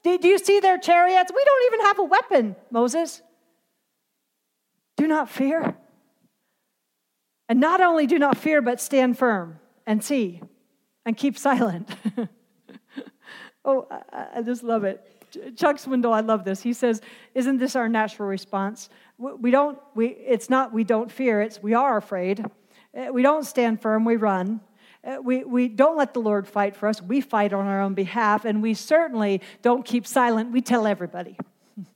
[0.03, 1.31] Do you see their chariots?
[1.35, 3.21] We don't even have a weapon, Moses.
[4.97, 5.77] Do not fear.
[7.51, 10.41] And not only do not fear, but stand firm and see
[11.05, 11.87] and keep silent.
[13.67, 15.05] oh, I, just love it.
[15.59, 16.62] Chuck Swindoll, I love this.
[16.62, 17.03] He says,
[17.35, 18.89] Isn't this our natural response?
[19.19, 22.47] We don't, we, it's not we don't fear, it's we are afraid.
[22.97, 24.61] Uh, we don't stand firm, we run.
[25.05, 27.01] Uh, we, we don't let the Lord fight for us.
[27.01, 30.53] We fight on our own behalf, and we certainly don't keep silent.
[30.53, 31.37] We tell everybody.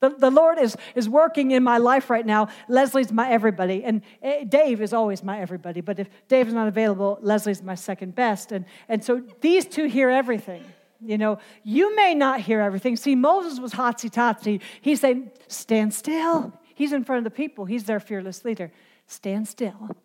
[0.00, 2.48] The, the Lord is, is working in my life right now.
[2.68, 3.82] Leslie's my everybody.
[3.84, 5.80] And eh, Dave is always my everybody.
[5.80, 8.52] But if Dave's not available, Leslie's my second best.
[8.52, 10.62] And, and so these two hear everything.
[11.00, 12.96] You know, you may not hear everything.
[12.96, 14.60] See, Moses was hotsy totsy.
[14.82, 16.52] He's saying, stand still.
[16.74, 18.72] He's in front of the people, he's their fearless leader.
[19.06, 19.96] Stand still.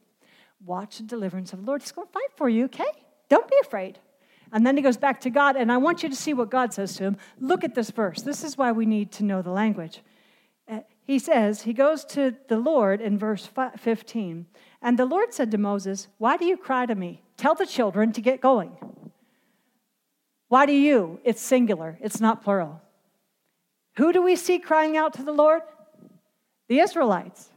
[0.66, 1.82] Watch the deliverance of the Lord.
[1.82, 2.92] He's going to fight for you, okay?
[3.30, 4.00] Don't be afraid.
[4.52, 6.74] And then he goes back to God, and I want you to see what God
[6.74, 7.18] says to him.
[7.40, 8.22] Look at this verse.
[8.22, 10.02] This is why we need to know the language.
[10.68, 14.48] Uh, he says, he goes to the Lord in verse 15,
[14.82, 17.22] and the Lord said to Moses, Why do you cry to me?
[17.38, 18.72] Tell the children to get going.
[20.48, 21.20] Why do you?
[21.24, 22.82] It's singular, it's not plural.
[23.98, 25.62] Who do we see crying out to the Lord?
[26.68, 27.50] The Israelites.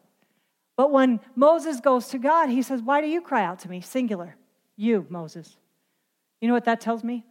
[0.83, 3.81] But when Moses goes to God, he says, Why do you cry out to me?
[3.81, 4.35] Singular.
[4.75, 5.57] You, Moses.
[6.41, 7.25] You know what that tells me?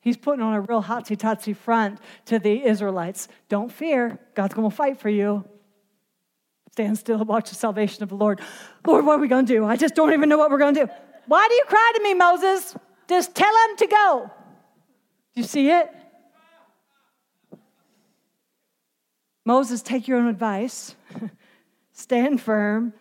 [0.00, 3.26] He's putting on a real hotsy totsy front to the Israelites.
[3.48, 5.44] Don't fear, God's going to fight for you.
[6.70, 8.40] Stand still and watch the salvation of the Lord.
[8.86, 9.64] Lord, what are we going to do?
[9.64, 10.92] I just don't even know what we're going to do.
[11.26, 12.76] Why do you cry to me, Moses?
[13.08, 14.30] Just tell him to go.
[15.34, 15.90] Do you see it?
[19.44, 20.94] Moses, take your own advice.
[21.94, 22.92] Stand firm.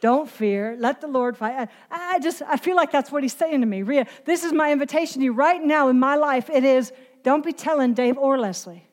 [0.00, 0.76] Don't fear.
[0.78, 1.68] Let the Lord fight.
[1.90, 3.82] I, I, just, I feel like that's what he's saying to me.
[3.82, 6.50] Ria, this is my invitation to you right now in my life.
[6.50, 6.92] It is
[7.22, 8.88] don't be telling Dave or Leslie.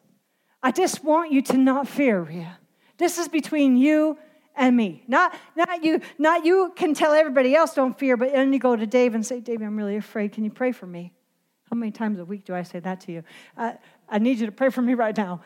[0.62, 2.60] I just want you to not fear, Ria.
[2.98, 4.18] This is between you
[4.56, 5.04] and me.
[5.08, 8.76] Not, not you, not you can tell everybody else don't fear, but then you go
[8.76, 10.34] to Dave and say, Dave, I'm really afraid.
[10.34, 11.14] Can you pray for me?
[11.70, 13.24] How many times a week do I say that to you?
[13.58, 13.74] Uh,
[14.08, 15.42] I need you to pray for me right now.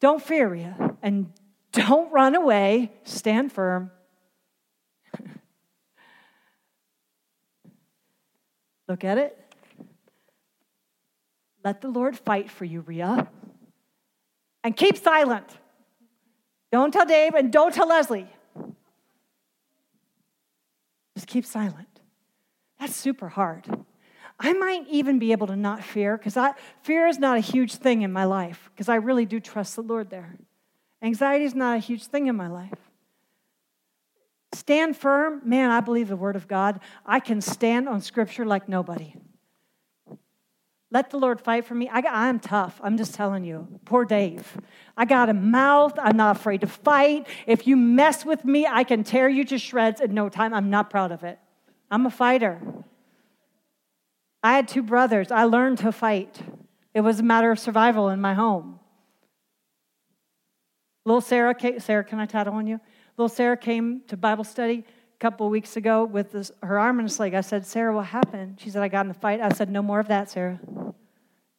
[0.00, 0.76] Don't fear, Ria.
[1.02, 1.32] And
[1.72, 2.92] don't run away.
[3.04, 3.90] Stand firm.
[8.88, 9.38] Look at it.
[11.64, 13.28] Let the Lord fight for you, Ria.
[14.64, 15.46] And keep silent.
[16.70, 18.28] Don't tell Dave and don't tell Leslie.
[21.14, 21.88] Just keep silent.
[22.80, 23.66] That's super hard.
[24.40, 26.36] I might even be able to not fear because
[26.82, 29.82] fear is not a huge thing in my life because I really do trust the
[29.82, 30.36] Lord there.
[31.02, 32.78] Anxiety is not a huge thing in my life.
[34.54, 35.40] Stand firm.
[35.44, 36.80] Man, I believe the Word of God.
[37.04, 39.14] I can stand on Scripture like nobody.
[40.92, 41.88] Let the Lord fight for me.
[41.88, 42.78] I, am tough.
[42.84, 43.66] I'm just telling you.
[43.86, 44.58] Poor Dave.
[44.94, 45.94] I got a mouth.
[45.98, 47.26] I'm not afraid to fight.
[47.46, 50.52] If you mess with me, I can tear you to shreds in no time.
[50.52, 51.38] I'm not proud of it.
[51.90, 52.60] I'm a fighter.
[54.42, 55.30] I had two brothers.
[55.30, 56.42] I learned to fight.
[56.92, 58.78] It was a matter of survival in my home.
[61.04, 62.80] Little Sarah, Sarah, can I tattle on you?
[63.16, 64.84] Little Sarah came to Bible study
[65.14, 67.34] a couple of weeks ago with this, her arm in a sling.
[67.34, 68.58] I said, Sarah, what happened?
[68.60, 69.40] She said, I got in a fight.
[69.40, 70.60] I said, No more of that, Sarah.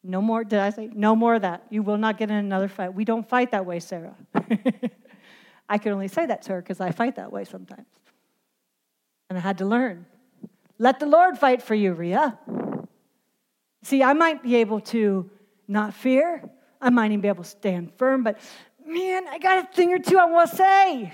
[0.04, 0.44] No more.
[0.44, 1.64] Did I say, No more of that?
[1.70, 2.94] You will not get in another fight.
[2.94, 4.16] We don't fight that way, Sarah.
[5.70, 7.88] I can only say that to her because I fight that way sometimes.
[9.30, 10.06] And I had to learn.
[10.78, 12.38] Let the Lord fight for you, Ria.
[13.84, 15.30] See, I might be able to
[15.68, 16.50] not fear,
[16.84, 18.39] I might even be able to stand firm, but
[18.86, 21.13] man, I got a thing or two I want to say.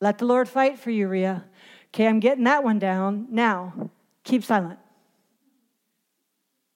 [0.00, 1.44] Let the Lord fight for you, Ria.
[1.88, 3.26] Okay, I'm getting that one down.
[3.30, 3.90] Now,
[4.24, 4.78] keep silent.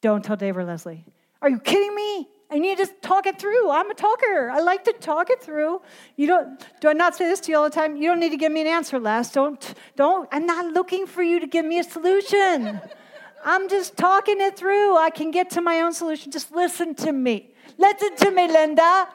[0.01, 1.05] Don't tell Dave or Leslie.
[1.43, 2.29] Are you kidding me?
[2.51, 3.71] I need to just talk it through.
[3.71, 4.51] I'm a talker.
[4.51, 5.83] I like to talk it through.
[6.15, 7.97] You don't do I not say this to you all the time?
[7.97, 9.33] You don't need to give me an answer, Les.
[9.33, 12.81] Don't don't I'm not looking for you to give me a solution.
[13.45, 14.97] I'm just talking it through.
[14.97, 16.31] I can get to my own solution.
[16.31, 17.53] Just listen to me.
[17.79, 19.09] Listen to me, Linda.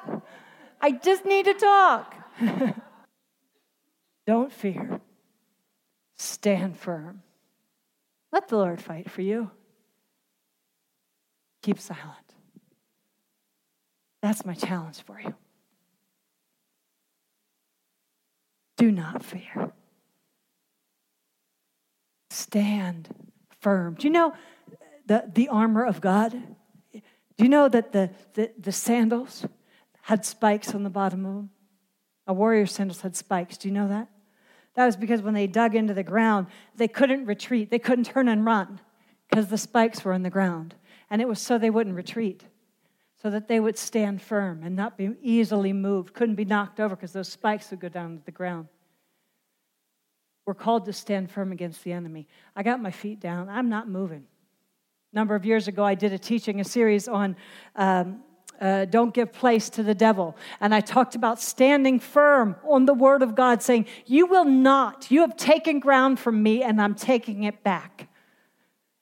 [0.80, 2.16] I just need to talk.
[4.28, 5.02] Don't fear.
[6.18, 7.24] Stand firm.
[8.32, 9.52] Let the Lord fight for you.
[11.64, 12.06] Keep silent.
[14.22, 15.36] That's my challenge for you.
[18.78, 19.74] Do not fear.
[22.30, 23.10] Stand
[23.60, 23.96] firm.
[23.96, 24.34] Do you know
[25.06, 26.36] the, the armor of God?
[27.42, 29.48] Do you know that the, the, the sandals
[30.04, 31.50] had spikes on the bottom of them?
[32.28, 33.58] A warrior's sandals had spikes.
[33.58, 34.10] Do you know that?
[34.76, 37.72] That was because when they dug into the ground, they couldn't retreat.
[37.72, 38.80] They couldn't turn and run
[39.28, 40.76] because the spikes were in the ground.
[41.10, 42.44] And it was so they wouldn't retreat,
[43.20, 46.96] so that they would stand firm and not be easily moved, couldn't be knocked over
[46.96, 48.68] because those spikes would go down to the ground.
[50.46, 52.28] We're called to stand firm against the enemy.
[52.56, 54.28] I got my feet down, I'm not moving.
[55.14, 57.36] Number of years ago, I did a teaching, a series on
[57.76, 58.24] um,
[58.62, 60.38] uh, don't give place to the devil.
[60.62, 65.10] And I talked about standing firm on the word of God, saying, You will not,
[65.10, 68.08] you have taken ground from me, and I'm taking it back.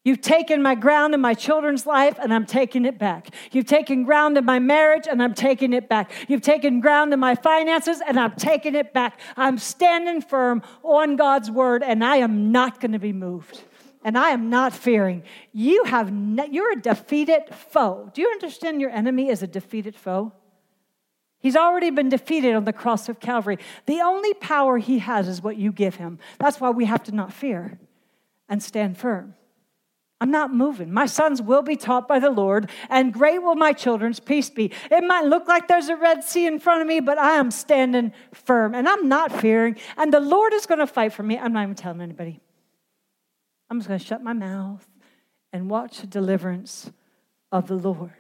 [0.06, 3.28] You've taken my ground in my children's life, and I'm taking it back.
[3.52, 6.10] You've taken ground in my marriage, and I'm taking it back.
[6.30, 9.20] You've taken ground in my finances, and I'm taking it back.
[9.36, 13.62] I'm standing firm on God's word, and I am not going to be moved.
[14.04, 15.24] And I am not fearing.
[15.52, 18.10] You have ne- you're a defeated foe.
[18.14, 20.32] Do you understand your enemy is a defeated foe?
[21.40, 23.58] He's already been defeated on the cross of Calvary.
[23.86, 26.20] The only power he has is what you give him.
[26.38, 27.80] That's why we have to not fear
[28.50, 29.36] and stand firm.
[30.22, 30.92] I'm not moving.
[30.92, 34.72] My sons will be taught by the Lord, and great will my children's peace be.
[34.92, 37.52] It might look like there's a Red Sea in front of me, but I am
[37.52, 39.78] standing firm and I'm not fearing.
[39.96, 41.38] And the Lord is going to fight for me.
[41.38, 42.42] I'm not even telling anybody.
[43.70, 44.88] I'm just going to shut my mouth
[45.54, 46.92] and watch the deliverance
[47.52, 48.12] of the Lord.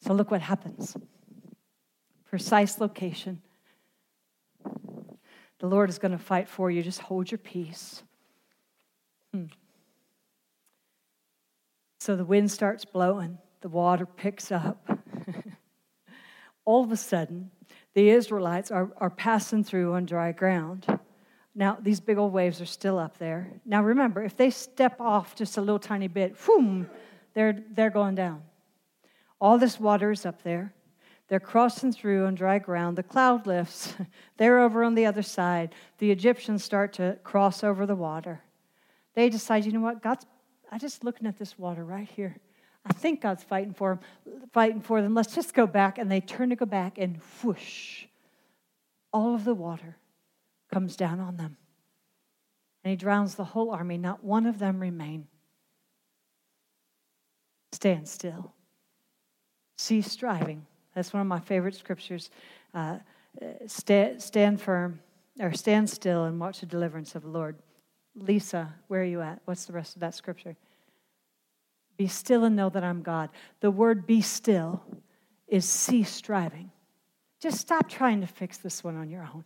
[0.00, 0.96] So look what happens.
[2.24, 3.42] Precise location
[5.58, 6.82] the Lord is going to fight for you.
[6.82, 8.02] Just hold your peace.
[9.32, 9.46] Hmm.
[12.00, 14.88] So the wind starts blowing, the water picks up.
[16.64, 17.50] All of a sudden,
[17.94, 20.86] the Israelites are, are passing through on dry ground.
[21.58, 23.50] Now, these big old waves are still up there.
[23.66, 26.88] Now, remember, if they step off just a little tiny bit, whoom,
[27.34, 28.44] they're, they're going down.
[29.40, 30.72] All this water is up there.
[31.26, 32.96] They're crossing through on dry ground.
[32.96, 33.92] The cloud lifts.
[34.36, 35.74] They're over on the other side.
[35.98, 38.40] The Egyptians start to cross over the water.
[39.14, 40.00] They decide, you know what?
[40.00, 40.26] God's,
[40.70, 42.36] I'm just looking at this water right here.
[42.86, 45.12] I think God's fighting for them, fighting for them.
[45.12, 45.98] Let's just go back.
[45.98, 48.06] And they turn to go back, and whoosh,
[49.12, 49.96] all of the water
[50.72, 51.56] comes down on them.
[52.84, 53.98] And he drowns the whole army.
[53.98, 55.26] Not one of them remain.
[57.72, 58.52] Stand still.
[59.76, 60.66] Cease striving.
[60.94, 62.30] That's one of my favorite scriptures.
[62.74, 62.98] Uh,
[63.66, 65.00] stand, stand firm,
[65.38, 67.56] or stand still and watch the deliverance of the Lord.
[68.14, 69.40] Lisa, where are you at?
[69.44, 70.56] What's the rest of that scripture?
[71.96, 73.30] Be still and know that I'm God.
[73.60, 74.82] The word be still
[75.46, 76.70] is cease striving.
[77.40, 79.44] Just stop trying to fix this one on your own.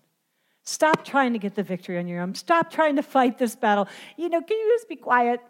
[0.65, 2.35] Stop trying to get the victory on your own.
[2.35, 3.89] Stop trying to fight this battle.
[4.17, 5.41] You know, can you just be quiet?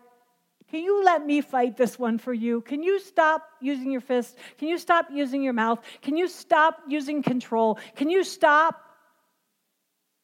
[0.70, 2.62] Can you let me fight this one for you?
[2.62, 4.38] Can you stop using your fist?
[4.56, 5.80] Can you stop using your mouth?
[6.00, 7.78] Can you stop using control?
[7.94, 8.80] Can you stop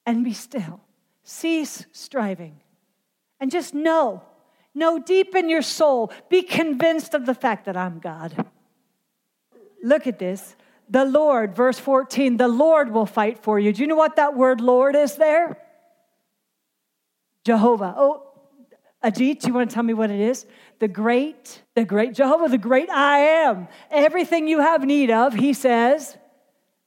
[0.06, 0.80] and be still?
[1.22, 2.60] Cease striving
[3.40, 4.22] and just know,
[4.74, 8.46] know deep in your soul, be convinced of the fact that I'm God.
[9.82, 10.56] Look at this.
[10.90, 13.72] The Lord, verse 14, the Lord will fight for you.
[13.72, 15.58] Do you know what that word Lord is there?
[17.44, 17.94] Jehovah.
[17.96, 18.24] Oh,
[19.04, 20.46] Ajit, do you want to tell me what it is?
[20.80, 23.68] The great, the great Jehovah, the great I am.
[23.90, 26.16] Everything you have need of, he says,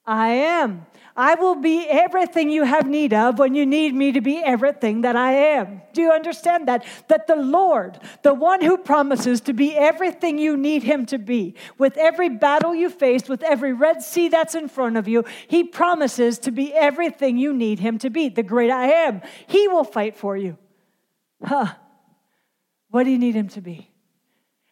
[0.06, 0.86] I am.
[1.16, 5.02] I will be everything you have need of when you need me to be everything
[5.02, 5.82] that I am.
[5.94, 6.86] Do you understand that?
[7.10, 11.56] That the Lord, the one who promises to be everything you need him to be,
[11.78, 15.64] with every battle you face, with every Red Sea that's in front of you, he
[15.64, 19.22] promises to be everything you need him to be, the great I am.
[19.48, 20.58] He will fight for you.
[21.44, 21.74] Huh.
[22.90, 23.92] What do you need him to be?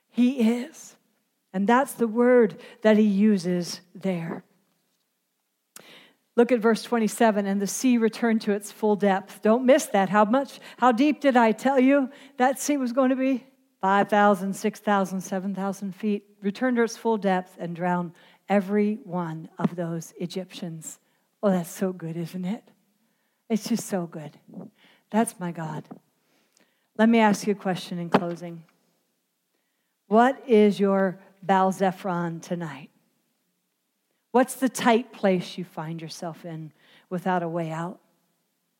[0.10, 0.96] He is.
[1.54, 4.44] And that's the word that he uses there.
[6.40, 9.42] Look at verse 27 and the sea returned to its full depth.
[9.42, 10.08] Don't miss that.
[10.08, 13.44] How much, how deep did I tell you that sea was going to be?
[13.82, 16.24] 5,000, 6,000, 7,000 feet.
[16.42, 18.14] Returned to its full depth and drowned
[18.48, 21.00] every one of those Egyptians.
[21.44, 22.64] Oh, that's so good, isn't it?
[23.50, 24.40] It's just so good.
[25.10, 25.84] That's my God.
[26.98, 28.64] Let me ask you a question in closing.
[30.08, 32.92] What is your Baal Zephon tonight?
[34.32, 36.72] What's the tight place you find yourself in
[37.10, 38.00] without a way out?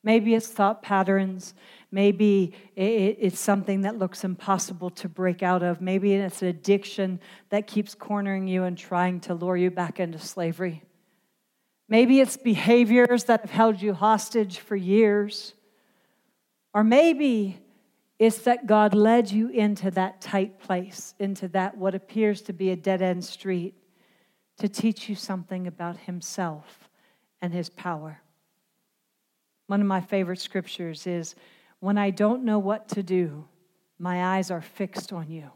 [0.02, 1.54] Maybe it's thought patterns.
[1.90, 5.80] Maybe it's something that looks impossible to break out of.
[5.80, 7.20] Maybe it's an addiction
[7.50, 10.82] that keeps cornering you and trying to lure you back into slavery.
[11.88, 15.54] Maybe it's behaviors that have held you hostage for years.
[16.72, 17.58] Or maybe
[18.18, 22.70] it's that God led you into that tight place, into that what appears to be
[22.70, 23.74] a dead end street,
[24.60, 26.88] to teach you something about Himself
[27.42, 28.20] and His power.
[29.66, 31.34] One of my favorite scriptures is
[31.80, 33.46] When I don't know what to do,
[33.98, 35.50] my eyes are fixed on you.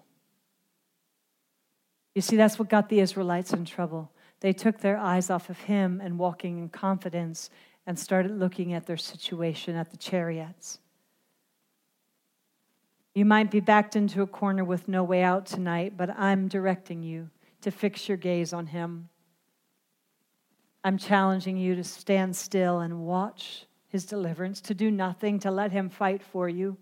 [2.15, 4.11] You see, that's what got the Israelites in trouble.
[4.41, 7.51] They took their eyes off of Him and walking in confidence
[7.87, 10.79] and started looking at their situation at the chariots.
[13.15, 17.03] You might be backed into a corner with no way out tonight, but I'm directing
[17.03, 17.31] you
[17.65, 19.09] to fix your gaze on Him.
[20.85, 25.71] I'm challenging you to stand still and watch his deliverance, to do nothing, to let
[25.71, 26.77] him fight for you.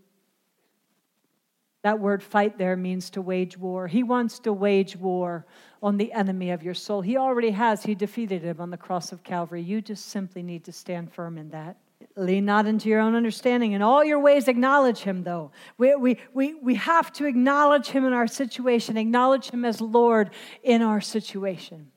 [1.82, 3.86] That word fight there means to wage war.
[3.86, 5.46] He wants to wage war
[5.82, 7.02] on the enemy of your soul.
[7.02, 7.82] He already has.
[7.82, 9.60] He defeated him on the cross of Calvary.
[9.60, 11.76] You just simply need to stand firm in that.
[12.16, 13.72] Lean not into your own understanding.
[13.72, 15.50] In all your ways, acknowledge him, though.
[15.78, 20.30] We, we, we, we have to acknowledge him in our situation, acknowledge him as Lord
[20.62, 21.90] in our situation.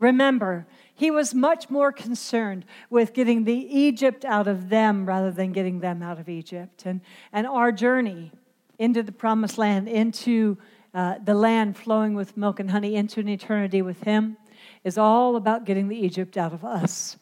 [0.00, 5.52] Remember, he was much more concerned with getting the Egypt out of them rather than
[5.52, 6.84] getting them out of Egypt.
[6.84, 7.00] And,
[7.32, 8.32] and our journey
[8.78, 10.58] into the promised land, into
[10.94, 14.36] uh, the land flowing with milk and honey, into an eternity with him,
[14.82, 17.16] is all about getting the Egypt out of us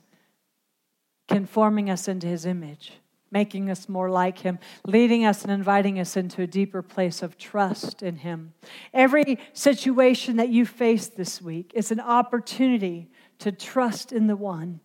[1.28, 2.92] conforming us into his image,
[3.30, 7.36] making us more like him, leading us and inviting us into a deeper place of
[7.36, 8.52] trust in him.
[8.94, 14.80] Every situation that you face this week is an opportunity to trust in the one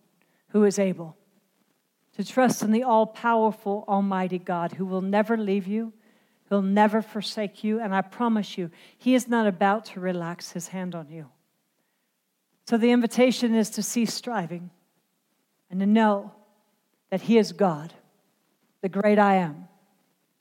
[0.48, 1.16] who is able,
[2.16, 5.92] to trust in the all powerful, almighty God who will never leave you.
[6.48, 10.68] He'll never forsake you, and I promise you, He is not about to relax His
[10.68, 11.30] hand on you.
[12.68, 14.70] So the invitation is to cease striving
[15.72, 16.30] and to know
[17.10, 17.94] that He is God,
[18.82, 19.68] the great I am,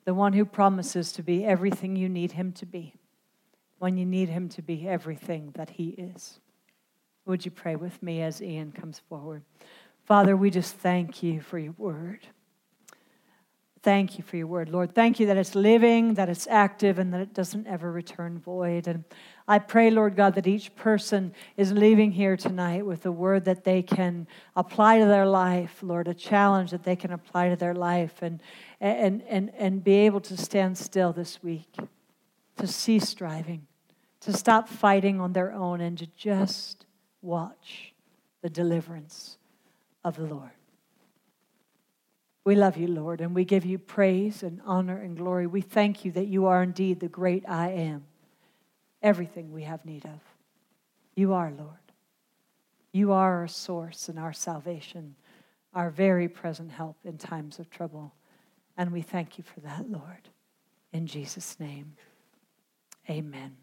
[0.04, 2.94] the one who promises to be everything you need Him to be
[3.80, 6.40] when you need Him to be everything that He is.
[7.26, 9.44] Would you pray with me as Ian comes forward?
[10.04, 12.28] Father, we just thank you for your word.
[13.84, 14.94] Thank you for your word, Lord.
[14.94, 18.88] Thank you that it's living, that it's active, and that it doesn't ever return void.
[18.88, 19.04] And
[19.48, 23.64] I pray, Lord God, that each person is leaving here tonight with a word that
[23.64, 27.74] they can apply to their life, Lord, a challenge that they can apply to their
[27.74, 28.40] life and,
[28.80, 31.76] and, and, and be able to stand still this week,
[32.58, 33.66] to cease striving,
[34.20, 36.86] to stop fighting on their own, and to just
[37.24, 37.94] watch
[38.44, 39.38] the deliverance
[40.04, 40.52] of the Lord.
[42.44, 45.46] We love you, Lord, and we give you praise and honor and glory.
[45.46, 48.06] We thank you that you are indeed the great I am,
[49.02, 50.20] everything we have need of.
[51.16, 51.78] You are, Lord.
[52.94, 55.16] You are our source and our salvation,
[55.74, 58.14] our very present help in times of trouble.
[58.76, 60.30] And we thank you for that, Lord.
[60.92, 61.94] In Jesus' name,
[63.10, 63.56] amen.